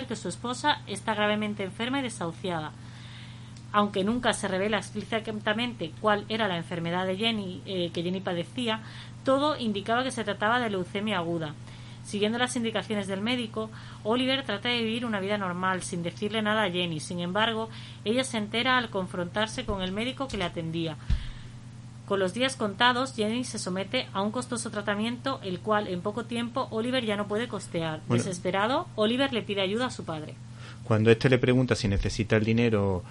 [0.05, 2.71] que, su esposa está gravemente enferma y desahuciada.
[3.71, 8.81] Aunque nunca se revela explícitamente cuál era la enfermedad de Jenny eh, que Jenny padecía,
[9.23, 11.53] todo indicaba que se trataba de leucemia aguda.
[12.03, 13.69] Siguiendo las indicaciones del médico,
[14.03, 16.99] Oliver trata de vivir una vida normal, sin decirle nada a Jenny.
[16.99, 17.69] Sin embargo,
[18.03, 20.97] ella se entera al confrontarse con el médico que le atendía.
[22.11, 26.25] Con los días contados, Jenny se somete a un costoso tratamiento, el cual en poco
[26.25, 28.01] tiempo Oliver ya no puede costear.
[28.05, 28.21] Bueno.
[28.21, 30.35] Desesperado, Oliver le pide ayuda a su padre.
[30.83, 33.01] Cuando este le pregunta si necesita el dinero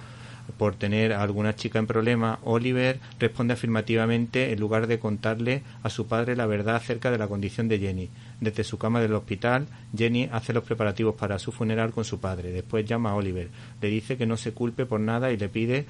[0.58, 5.88] por tener a alguna chica en problema, Oliver responde afirmativamente en lugar de contarle a
[5.88, 8.10] su padre la verdad acerca de la condición de Jenny.
[8.38, 12.52] Desde su cama del hospital, Jenny hace los preparativos para su funeral con su padre.
[12.52, 13.48] Después llama a Oliver,
[13.80, 15.86] le dice que no se culpe por nada y le pide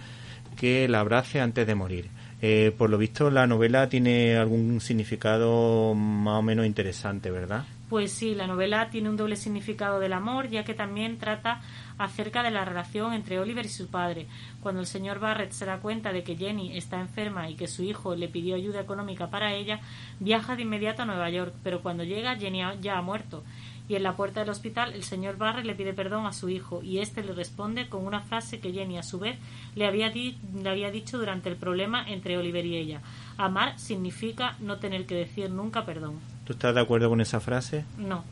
[0.57, 2.20] que la abrace antes de morir.
[2.43, 7.65] Eh, por lo visto, la novela tiene algún significado más o menos interesante, ¿verdad?
[7.91, 11.61] Pues sí, la novela tiene un doble significado del amor, ya que también trata
[11.99, 14.27] acerca de la relación entre Oliver y su padre.
[14.63, 17.83] Cuando el señor Barrett se da cuenta de que Jenny está enferma y que su
[17.83, 19.81] hijo le pidió ayuda económica para ella,
[20.21, 23.43] viaja de inmediato a Nueva York, pero cuando llega Jenny ya ha muerto.
[23.91, 26.81] Y en la puerta del hospital el señor Barrett le pide perdón a su hijo
[26.81, 29.37] y éste le responde con una frase que Jenny a su vez
[29.75, 33.01] le había, di- le había dicho durante el problema entre Oliver y ella.
[33.37, 36.21] Amar significa no tener que decir nunca perdón.
[36.47, 37.85] ¿Tú estás de acuerdo con esa frase?
[37.99, 38.23] No.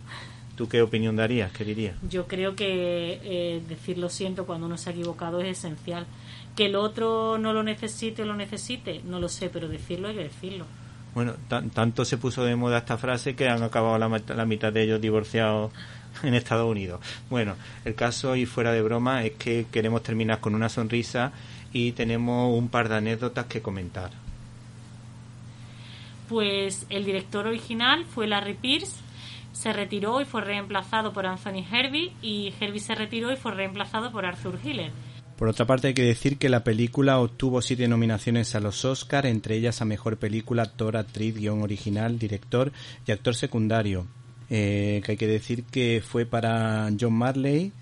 [0.56, 1.50] ¿Tú qué opinión darías?
[1.50, 1.96] ¿Qué dirías?
[2.08, 6.06] Yo creo que eh, decir lo siento cuando uno se ha equivocado es esencial.
[6.54, 10.14] Que el otro no lo necesite o lo necesite, no lo sé, pero decirlo hay
[10.14, 10.66] que decirlo.
[11.14, 14.82] Bueno, tanto se puso de moda esta frase que han acabado la, la mitad de
[14.82, 15.72] ellos divorciados
[16.22, 17.00] en Estados Unidos.
[17.30, 21.32] Bueno, el caso y fuera de broma es que queremos terminar con una sonrisa
[21.72, 24.10] y tenemos un par de anécdotas que comentar.
[26.28, 28.96] Pues el director original fue Larry Pierce,
[29.52, 34.12] se retiró y fue reemplazado por Anthony Herbie y Herbie se retiró y fue reemplazado
[34.12, 34.92] por Arthur Hiller.
[35.38, 39.24] Por otra parte, hay que decir que la película obtuvo siete nominaciones a los Oscar,
[39.24, 42.72] entre ellas a Mejor Película, Actor, Actriz, Guión Original, Director
[43.06, 44.08] y Actor Secundario.
[44.50, 47.72] Eh, que hay que decir que fue para John Marley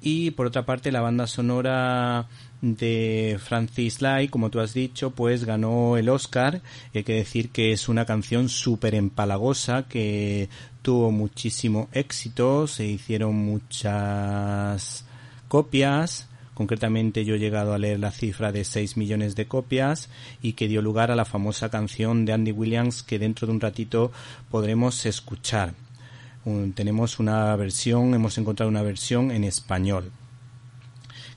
[0.00, 2.26] y por otra parte la banda sonora
[2.62, 6.62] de Francis Lai, como tú has dicho, pues ganó el Oscar.
[6.94, 10.48] Hay que decir que es una canción súper empalagosa que
[10.80, 15.04] tuvo muchísimo éxito, se hicieron muchas
[15.48, 16.28] copias.
[16.54, 20.08] Concretamente yo he llegado a leer la cifra de 6 millones de copias
[20.40, 23.60] y que dio lugar a la famosa canción de Andy Williams que dentro de un
[23.60, 24.12] ratito
[24.50, 25.74] podremos escuchar.
[26.74, 30.12] tenemos una versión, hemos encontrado una versión en español.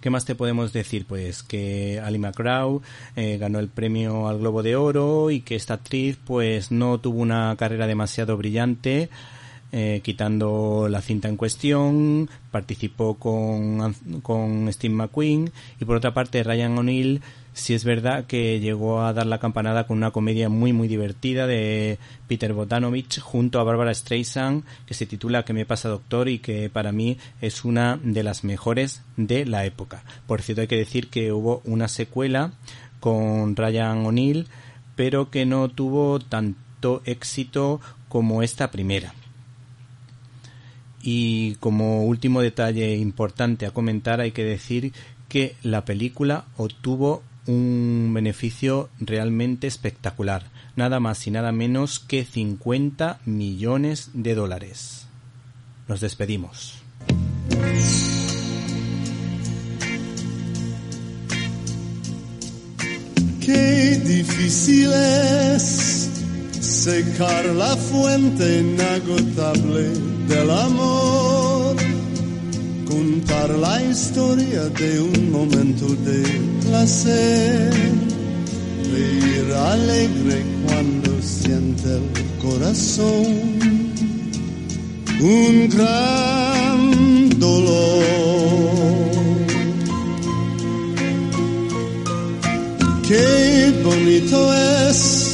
[0.01, 1.05] ¿Qué más te podemos decir?
[1.07, 2.81] Pues que Ali McGraw
[3.15, 7.19] eh, ganó el premio al Globo de Oro y que esta actriz pues no tuvo
[7.19, 9.09] una carrera demasiado brillante.
[9.79, 16.41] Eh, quitando la cinta en cuestión, participó con, con Steve McQueen y por otra parte
[16.41, 17.21] Ryan O'Neill
[17.53, 21.45] si es verdad que llegó a dar la campanada con una comedia muy muy divertida
[21.45, 26.27] de Peter Botanovich junto a Barbara Streisand que se titula ¿Qué me pasa doctor?
[26.27, 30.03] y que para mí es una de las mejores de la época.
[30.25, 32.53] Por cierto hay que decir que hubo una secuela
[32.99, 34.47] con Ryan O'Neill
[34.95, 39.13] pero que no tuvo tanto éxito como esta primera.
[41.01, 44.93] Y como último detalle importante a comentar hay que decir
[45.29, 50.43] que la película obtuvo un beneficio realmente espectacular,
[50.75, 55.07] nada más y nada menos que 50 millones de dólares.
[55.87, 56.75] Nos despedimos.
[63.39, 66.16] Qué difícil es
[66.61, 69.89] secar la fuente inagotable
[70.27, 71.75] del amor.
[72.85, 76.23] Contar la historia de un momento de
[76.65, 77.73] placer,
[78.91, 82.03] reír alegre cuando siente el
[82.41, 83.25] corazón.
[85.19, 88.27] Un gran dolor.
[93.07, 95.26] Qué bonito es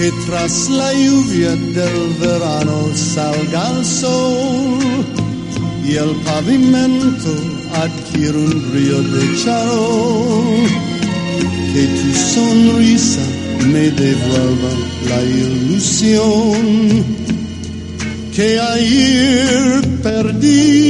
[0.00, 4.78] que tras la lluvia del verano salga el sol
[5.86, 7.32] y el pavimento
[7.74, 10.68] adquiere un brillo de charol.
[11.74, 13.26] Que tu sonrisa
[13.66, 14.72] me devuelva
[15.10, 17.04] la ilusión
[18.34, 20.89] que ayer perdí.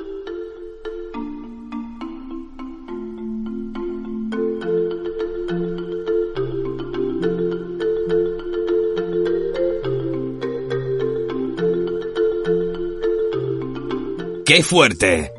[14.53, 15.31] ¡Qué fuerte!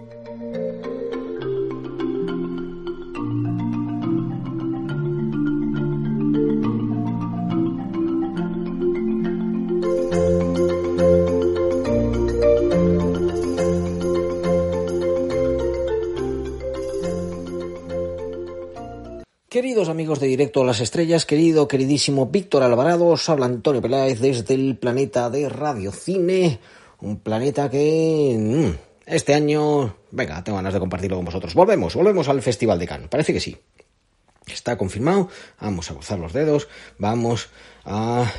[19.51, 24.21] Queridos amigos de Directo a las Estrellas, querido, queridísimo Víctor Alvarado, os habla Antonio Peláez
[24.21, 26.61] desde el planeta de Radio Cine,
[27.03, 28.37] un planeta que...
[28.39, 31.55] Mm, este año, venga, tengo ganas de compartirlo con vosotros.
[31.55, 33.57] Volvemos, volvemos al Festival de Cannes, parece que sí.
[34.47, 35.29] Está confirmado,
[35.61, 37.49] vamos a gozar los dedos, vamos
[37.85, 38.31] a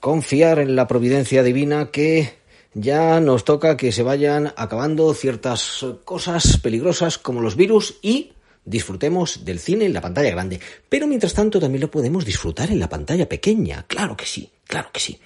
[0.00, 2.34] confiar en la providencia divina que
[2.72, 8.32] ya nos toca que se vayan acabando ciertas cosas peligrosas como los virus y
[8.64, 10.60] disfrutemos del cine en la pantalla grande.
[10.88, 13.84] Pero mientras tanto también lo podemos disfrutar en la pantalla pequeña.
[13.86, 15.20] Claro que sí, claro que sí.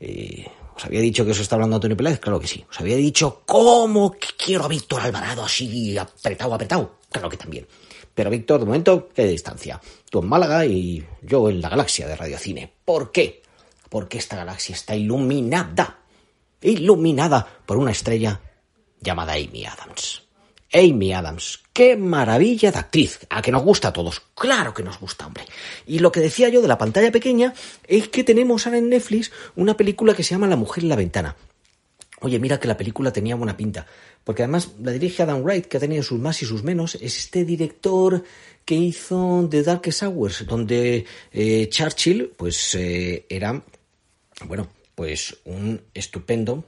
[0.00, 0.46] Eh,
[0.76, 2.20] ¿Os había dicho que eso está hablando Antonio Peláez?
[2.20, 2.62] Claro que sí.
[2.68, 6.98] ¿Os había dicho cómo quiero a Víctor Alvarado así apretado, apretado?
[7.10, 7.66] Claro que también.
[8.14, 9.80] Pero Víctor, de momento, qué distancia.
[10.10, 12.70] Tú en Málaga y yo en la galaxia de Radiocine.
[12.84, 13.42] ¿Por qué?
[13.88, 16.00] Porque esta galaxia está iluminada.
[16.60, 18.40] Iluminada por una estrella
[19.00, 20.25] llamada Amy Adams.
[20.76, 25.00] Amy Adams, qué maravilla de actriz, a que nos gusta a todos, claro que nos
[25.00, 25.44] gusta, hombre.
[25.86, 27.54] Y lo que decía yo de la pantalla pequeña
[27.88, 30.96] es que tenemos ahora en Netflix una película que se llama La mujer en la
[30.96, 31.34] ventana.
[32.20, 33.86] Oye, mira que la película tenía buena pinta,
[34.22, 37.16] porque además la dirige Adam Wright, que ha tenido sus más y sus menos, es
[37.16, 38.22] este director
[38.66, 43.62] que hizo The Darkest Hours, donde eh, Churchill, pues eh, era,
[44.44, 46.64] bueno, pues un estupendo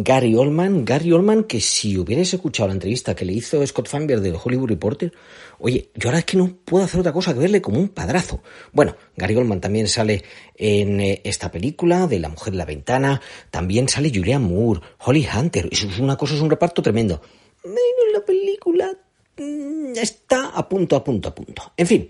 [0.00, 4.20] Gary Oldman, Gary Oldman, que si hubierais escuchado la entrevista que le hizo Scott Feinberg
[4.20, 5.12] del Hollywood Reporter,
[5.58, 8.40] oye, yo ahora es que no puedo hacer otra cosa que verle como un padrazo.
[8.72, 10.22] Bueno, Gary Oldman también sale
[10.54, 13.20] en eh, esta película de La mujer en la ventana,
[13.50, 17.20] también sale Julianne Moore, Holly Hunter, eso es una cosa, es un reparto tremendo.
[17.64, 18.96] la película
[19.36, 21.72] mm, está a punto, a punto, a punto.
[21.76, 22.08] En fin,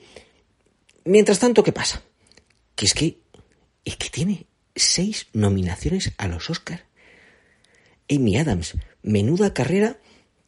[1.07, 2.03] mientras tanto, ¿qué pasa?
[2.75, 3.19] Que es que,
[3.83, 6.88] es que tiene seis nominaciones a los Oscars
[8.11, 8.75] Amy Adams.
[9.03, 9.99] Menuda carrera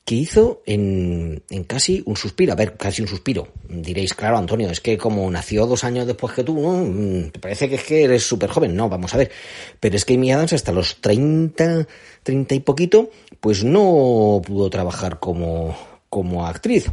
[0.04, 2.52] que hizo en, en, casi un suspiro.
[2.52, 3.48] A ver, casi un suspiro.
[3.68, 6.84] Diréis, claro, Antonio, es que como nació dos años después que tú, ¿no?
[6.84, 8.74] Mm, te parece que es que eres súper joven.
[8.74, 9.30] No, vamos a ver.
[9.78, 11.86] Pero es que Amy Adams hasta los 30,
[12.22, 15.76] 30 y poquito, pues no pudo trabajar como,
[16.08, 16.86] como actriz.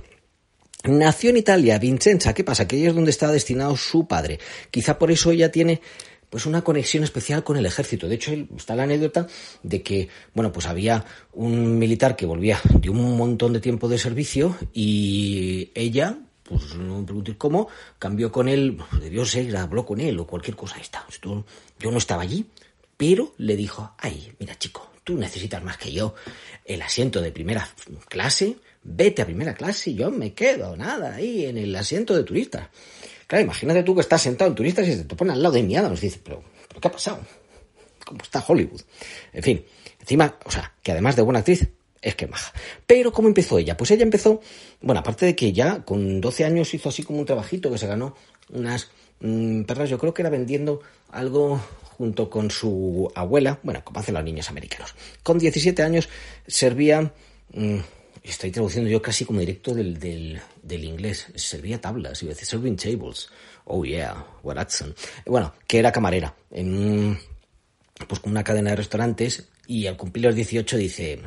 [0.83, 2.33] Nació en Italia, Vincenza.
[2.33, 2.67] ¿Qué pasa?
[2.67, 4.39] Que es donde está destinado su padre.
[4.69, 5.81] Quizá por eso ella tiene
[6.29, 8.07] pues una conexión especial con el ejército.
[8.07, 9.27] De hecho, está la anécdota
[9.63, 13.97] de que, bueno, pues había un militar que volvía de un montón de tiempo de
[13.97, 17.69] servicio y ella, pues no me preguntéis cómo,
[17.99, 20.77] cambió con él, debió ser, habló con él o cualquier cosa.
[20.77, 21.05] Está.
[21.21, 22.45] Yo no estaba allí,
[22.97, 26.15] pero le dijo, ay, mira chico, tú necesitas más que yo
[26.65, 27.69] el asiento de primera
[28.09, 32.23] clase, vete a primera clase y yo me quedo, nada, ahí en el asiento de
[32.23, 32.69] turista.
[33.27, 35.75] Claro, imagínate tú que estás sentado en turistas y te pones al lado de Amy
[35.75, 36.01] Adams.
[36.01, 37.19] Dices, pero, pero ¿qué ha pasado?
[38.05, 38.81] ¿Cómo está Hollywood?
[39.33, 39.65] En fin,
[39.99, 41.67] encima, o sea, que además de buena actriz,
[42.01, 42.53] es que maja.
[42.85, 43.75] Pero ¿cómo empezó ella?
[43.75, 44.39] Pues ella empezó,
[44.81, 47.87] bueno, aparte de que ya con 12 años hizo así como un trabajito que se
[47.87, 48.15] ganó
[48.49, 51.59] unas mmm, perras, yo creo que era vendiendo algo
[51.97, 54.95] junto con su abuela, bueno, como hacen los niños americanos.
[55.23, 56.07] Con 17 años
[56.45, 57.11] servía,
[57.53, 57.79] mmm,
[58.29, 62.75] estoy traduciendo yo casi como directo del, del, del inglés, servía tablas, y veces serving
[62.75, 63.29] tables.
[63.65, 64.95] Oh yeah, Watson.
[65.25, 67.17] Bueno, que era camarera en
[68.07, 71.19] pues con una cadena de restaurantes y al cumplir los 18 dice,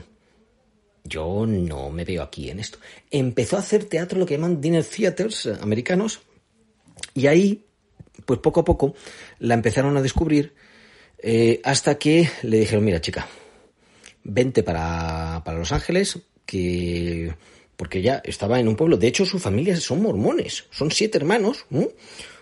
[1.05, 2.78] yo no me veo aquí en esto.
[3.11, 6.20] Empezó a hacer teatro, lo que llaman dinner theaters americanos,
[7.14, 7.64] y ahí,
[8.24, 8.94] pues poco a poco,
[9.38, 10.55] la empezaron a descubrir
[11.18, 13.26] eh, hasta que le dijeron, mira chica,
[14.22, 16.18] vente para, para Los Ángeles,
[16.51, 17.32] que
[17.76, 18.96] porque ya estaba en un pueblo.
[18.96, 21.64] De hecho, su familia son mormones, son siete hermanos.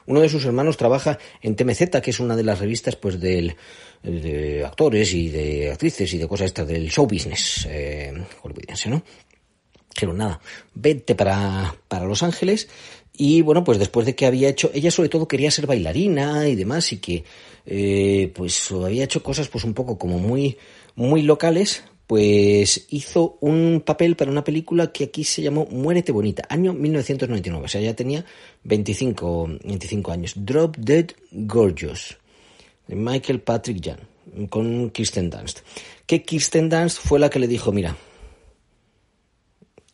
[0.07, 3.55] Uno de sus hermanos trabaja en TMZ, que es una de las revistas pues del,
[4.03, 8.13] de actores y de actrices y de cosas estas del show business eh,
[8.87, 9.03] ¿no?
[10.01, 10.41] Pero nada,
[10.75, 12.69] vete para, para Los Ángeles
[13.13, 16.55] y bueno, pues después de que había hecho, ella sobre todo quería ser bailarina y
[16.55, 17.25] demás y que
[17.67, 20.57] eh, pues había hecho cosas pues un poco como muy,
[20.95, 26.43] muy locales, pues hizo un papel para una película que aquí se llamó Muérete Bonita,
[26.49, 28.25] año 1999, o sea, ya tenía
[28.65, 30.33] 25, 25 años.
[30.35, 32.17] Drop Dead Gorgeous,
[32.87, 35.59] de Michael Patrick Jan, con Kirsten Dunst.
[36.07, 37.95] Que Kirsten Dunst fue la que le dijo, mira,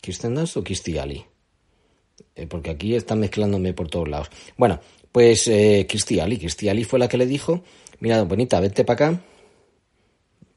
[0.01, 1.25] ¿Kirsten Dunst o Kirstie Ali?
[2.37, 4.29] Eh, porque aquí están mezclándome por todos lados.
[4.57, 4.79] Bueno,
[5.11, 7.65] pues eh, Kirstie Ali, Kirstie Ali fue la que le dijo,
[7.99, 9.21] mira, bonita, vente para acá,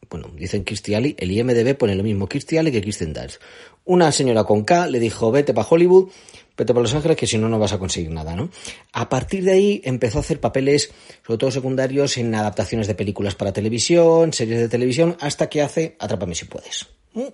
[0.10, 3.42] bueno, dicen Kirstiali, el IMDB pone lo mismo Kirstiali que Kirsten Dunst.
[3.86, 6.10] Una señora con K le dijo, vete para Hollywood,
[6.58, 8.50] vete para Los Ángeles, que si no, no vas a conseguir nada, ¿no?
[8.94, 10.92] A partir de ahí empezó a hacer papeles,
[11.26, 15.96] sobre todo secundarios, en adaptaciones de películas para televisión, series de televisión, hasta que hace
[16.00, 16.88] Atrápame si puedes.
[17.14, 17.28] ¿Mm?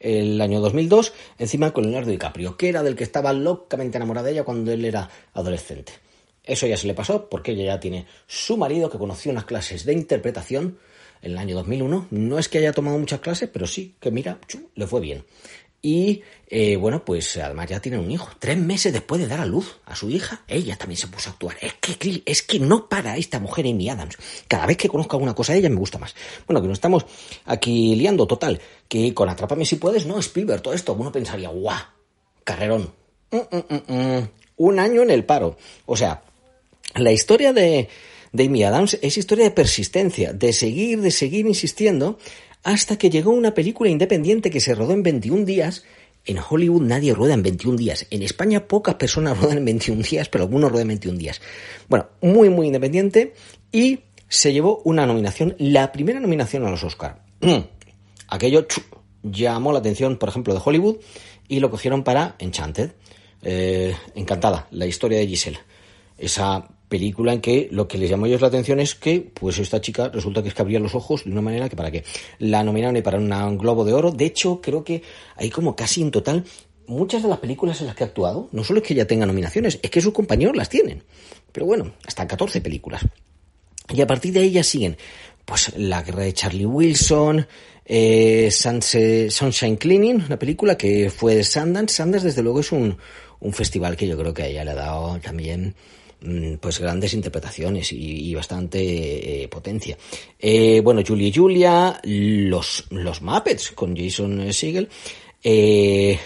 [0.00, 4.32] El año 2002, encima con Leonardo DiCaprio, que era del que estaba locamente enamorada de
[4.32, 5.92] ella cuando él era adolescente.
[6.44, 9.86] Eso ya se le pasó porque ella ya tiene su marido que conoció unas clases
[9.86, 10.78] de interpretación
[11.24, 12.08] en el año 2001.
[12.10, 14.38] No es que haya tomado muchas clases, pero sí que mira,
[14.74, 15.24] le fue bien.
[15.82, 18.28] y eh, bueno, pues además ya tienen un hijo.
[18.38, 21.32] Tres meses después de dar a luz a su hija, ella también se puso a
[21.32, 21.56] actuar.
[21.60, 24.16] Es que, es que no para esta mujer Amy Adams.
[24.46, 26.14] Cada vez que conozco alguna cosa de ella me gusta más.
[26.46, 27.06] Bueno, que nos estamos
[27.46, 28.60] aquí liando total.
[28.86, 30.92] Que con Atrápame si puedes, no, Spielberg, todo esto.
[30.92, 31.80] Uno pensaría, guau,
[32.44, 32.92] carrerón.
[33.32, 35.56] Mm, mm, mm, un año en el paro.
[35.86, 36.22] O sea,
[36.94, 37.88] la historia de,
[38.34, 42.18] de Amy Adams es historia de persistencia, de seguir, de seguir insistiendo
[42.64, 45.84] hasta que llegó una película independiente que se rodó en 21 días.
[46.26, 48.06] En Hollywood nadie rueda en 21 días.
[48.10, 51.40] En España pocas personas ruedan en 21 días, pero algunos ruedan en 21 días.
[51.88, 53.34] Bueno, muy, muy independiente
[53.70, 57.22] y se llevó una nominación, la primera nominación a los Oscar.
[58.28, 58.66] Aquello
[59.22, 60.96] llamó la atención, por ejemplo, de Hollywood
[61.46, 62.94] y lo cogieron para Enchanted.
[63.42, 65.60] Eh, encantada, la historia de Giselle.
[66.18, 69.80] Esa película en que lo que les llamó ellos la atención es que, pues esta
[69.80, 72.04] chica resulta que es que abría los ojos de una manera que para que
[72.38, 74.12] la nominaron y para un globo de oro.
[74.12, 75.02] De hecho, creo que
[75.34, 76.44] hay como casi en total
[76.86, 79.26] muchas de las películas en las que ha actuado, no solo es que ella tenga
[79.26, 81.02] nominaciones, es que sus compañeros las tienen.
[81.50, 83.02] Pero bueno, hasta 14 películas.
[83.92, 84.96] Y a partir de ahí ya siguen,
[85.44, 87.44] pues La guerra de Charlie Wilson,
[87.84, 91.96] eh, Sunshine Cleaning, una película que fue de Sundance.
[91.96, 92.96] Sundance, desde luego, es un,
[93.40, 95.74] un festival que yo creo que a ella le ha dado también
[96.60, 99.96] pues grandes interpretaciones y, bastante eh, potencia.
[100.38, 104.88] Eh, bueno, Julia y Julia, los, los Muppets con Jason Segel,
[105.42, 106.18] eh,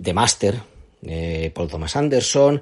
[0.00, 0.60] The Master,
[1.54, 2.60] Paul Thomas Anderson,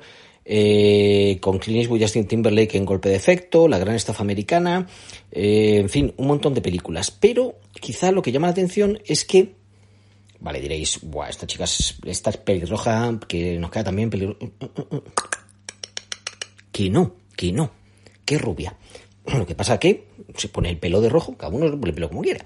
[1.40, 4.86] con Clint Eastwood Justin Timberlake en Golpe de Efecto, La Gran Estafa Americana,
[5.30, 7.10] en fin, un montón de películas.
[7.10, 9.54] Pero quizá lo que llama la atención es que
[10.40, 14.44] Vale, diréis, Buah, esta chica, esta es pelirroja, que nos queda también pelirroja
[16.74, 17.70] que no, que no,
[18.24, 18.76] que rubia.
[19.38, 22.08] Lo que pasa que se pone el pelo de rojo, cada uno pone el pelo
[22.08, 22.44] como quiera.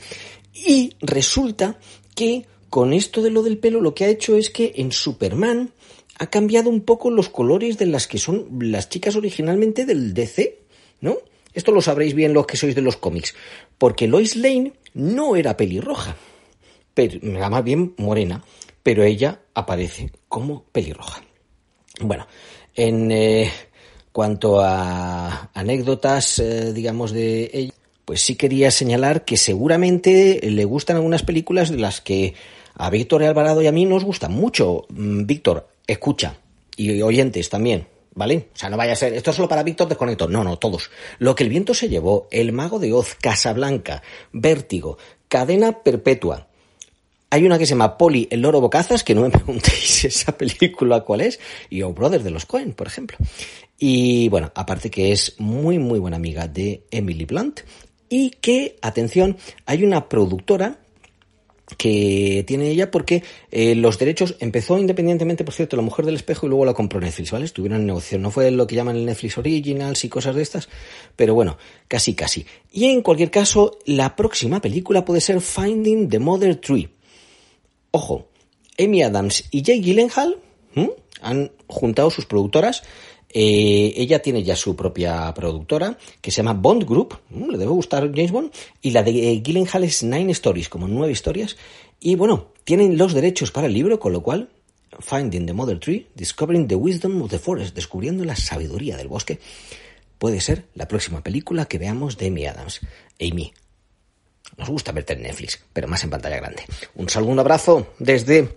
[0.52, 1.78] Y resulta
[2.14, 5.72] que con esto de lo del pelo lo que ha hecho es que en Superman
[6.18, 10.58] ha cambiado un poco los colores de las que son las chicas originalmente del DC,
[11.00, 11.16] ¿no?
[11.54, 13.34] Esto lo sabréis bien los que sois de los cómics,
[13.78, 16.16] porque Lois Lane no era pelirroja,
[16.92, 18.44] pero, más bien morena,
[18.82, 21.22] pero ella aparece como pelirroja.
[22.00, 22.26] Bueno,
[22.74, 23.50] en, eh,
[24.18, 27.72] cuanto a anécdotas, eh, digamos, de ella,
[28.04, 32.34] pues sí quería señalar que seguramente le gustan algunas películas de las que
[32.74, 34.86] a Víctor Alvarado y a mí nos gustan mucho.
[34.88, 36.34] Mm, Víctor, escucha,
[36.76, 38.48] y oyentes también, ¿vale?
[38.52, 40.26] O sea, no vaya a ser, esto es solo para Víctor Desconecto.
[40.26, 40.90] No, no, todos.
[41.20, 44.02] Lo que el viento se llevó, El Mago de Oz, Casablanca,
[44.32, 44.98] Vértigo,
[45.28, 46.48] Cadena Perpetua,
[47.30, 51.00] hay una que se llama Poli, el loro bocazas, que no me preguntéis esa película
[51.02, 51.38] cuál es,
[51.70, 53.16] y O Brothers de los Cohen, por ejemplo.
[53.78, 57.60] Y bueno, aparte que es muy, muy buena amiga de Emily Blunt,
[58.08, 60.78] y que, atención, hay una productora
[61.76, 66.46] que tiene ella porque eh, los derechos empezó independientemente, por cierto, La Mujer del Espejo
[66.46, 67.44] y luego la compró Netflix, ¿vale?
[67.44, 68.22] Estuvieron en negociación.
[68.22, 70.70] No fue lo que llaman el Netflix Originals y cosas de estas,
[71.14, 72.46] pero bueno, casi casi.
[72.72, 76.88] Y en cualquier caso, la próxima película puede ser Finding the Mother Tree
[77.90, 78.28] Ojo,
[78.78, 80.38] Amy Adams y Jay Gyllenhaal
[81.20, 82.82] han juntado sus productoras.
[83.30, 87.18] Eh, ella tiene ya su propia productora que se llama Bond Group.
[87.30, 88.52] le debe gustar James Bond.
[88.80, 91.56] Y la de eh, Gyllenhaal es Nine Stories, como nueve historias.
[92.00, 94.48] Y bueno, tienen los derechos para el libro, con lo cual
[95.00, 99.38] Finding the Mother Tree, Discovering the Wisdom of the Forest, descubriendo la sabiduría del bosque,
[100.18, 102.80] puede ser la próxima película que veamos de Amy Adams.
[103.20, 103.52] Amy,
[104.56, 106.64] nos gusta verte en Netflix, pero más en pantalla grande.
[106.94, 108.56] Un saludo, un abrazo desde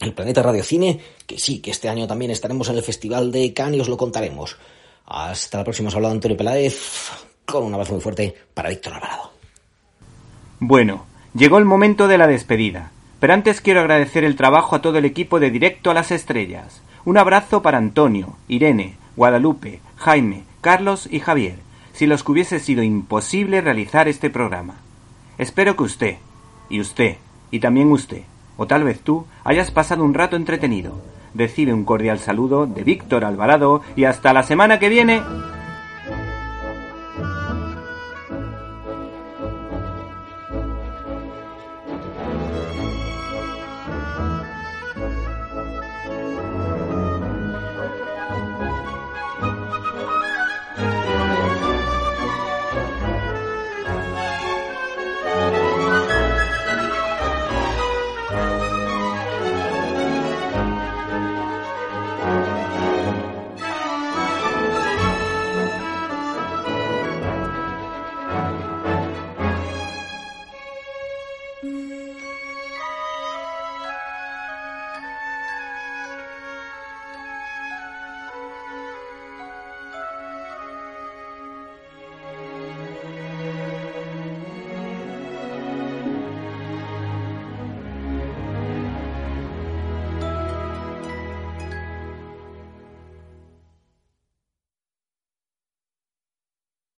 [0.00, 3.52] el Planeta Radio Cine, que sí, que este año también estaremos en el Festival de
[3.52, 4.56] Cannes y os lo contaremos.
[5.06, 7.10] Hasta la próxima, os ha hablado Antonio Peláez,
[7.44, 9.32] con un abrazo muy fuerte para Víctor Alvarado.
[10.60, 14.98] Bueno, llegó el momento de la despedida, pero antes quiero agradecer el trabajo a todo
[14.98, 16.80] el equipo de Directo a las Estrellas.
[17.04, 21.56] Un abrazo para Antonio, Irene, Guadalupe, Jaime, Carlos y Javier,
[21.92, 24.83] si los que hubiese sido imposible realizar este programa.
[25.38, 26.16] Espero que usted,
[26.68, 27.16] y usted,
[27.50, 28.22] y también usted,
[28.56, 31.00] o tal vez tú, hayas pasado un rato entretenido.
[31.34, 35.20] Recibe un cordial saludo de Víctor Alvarado y hasta la semana que viene.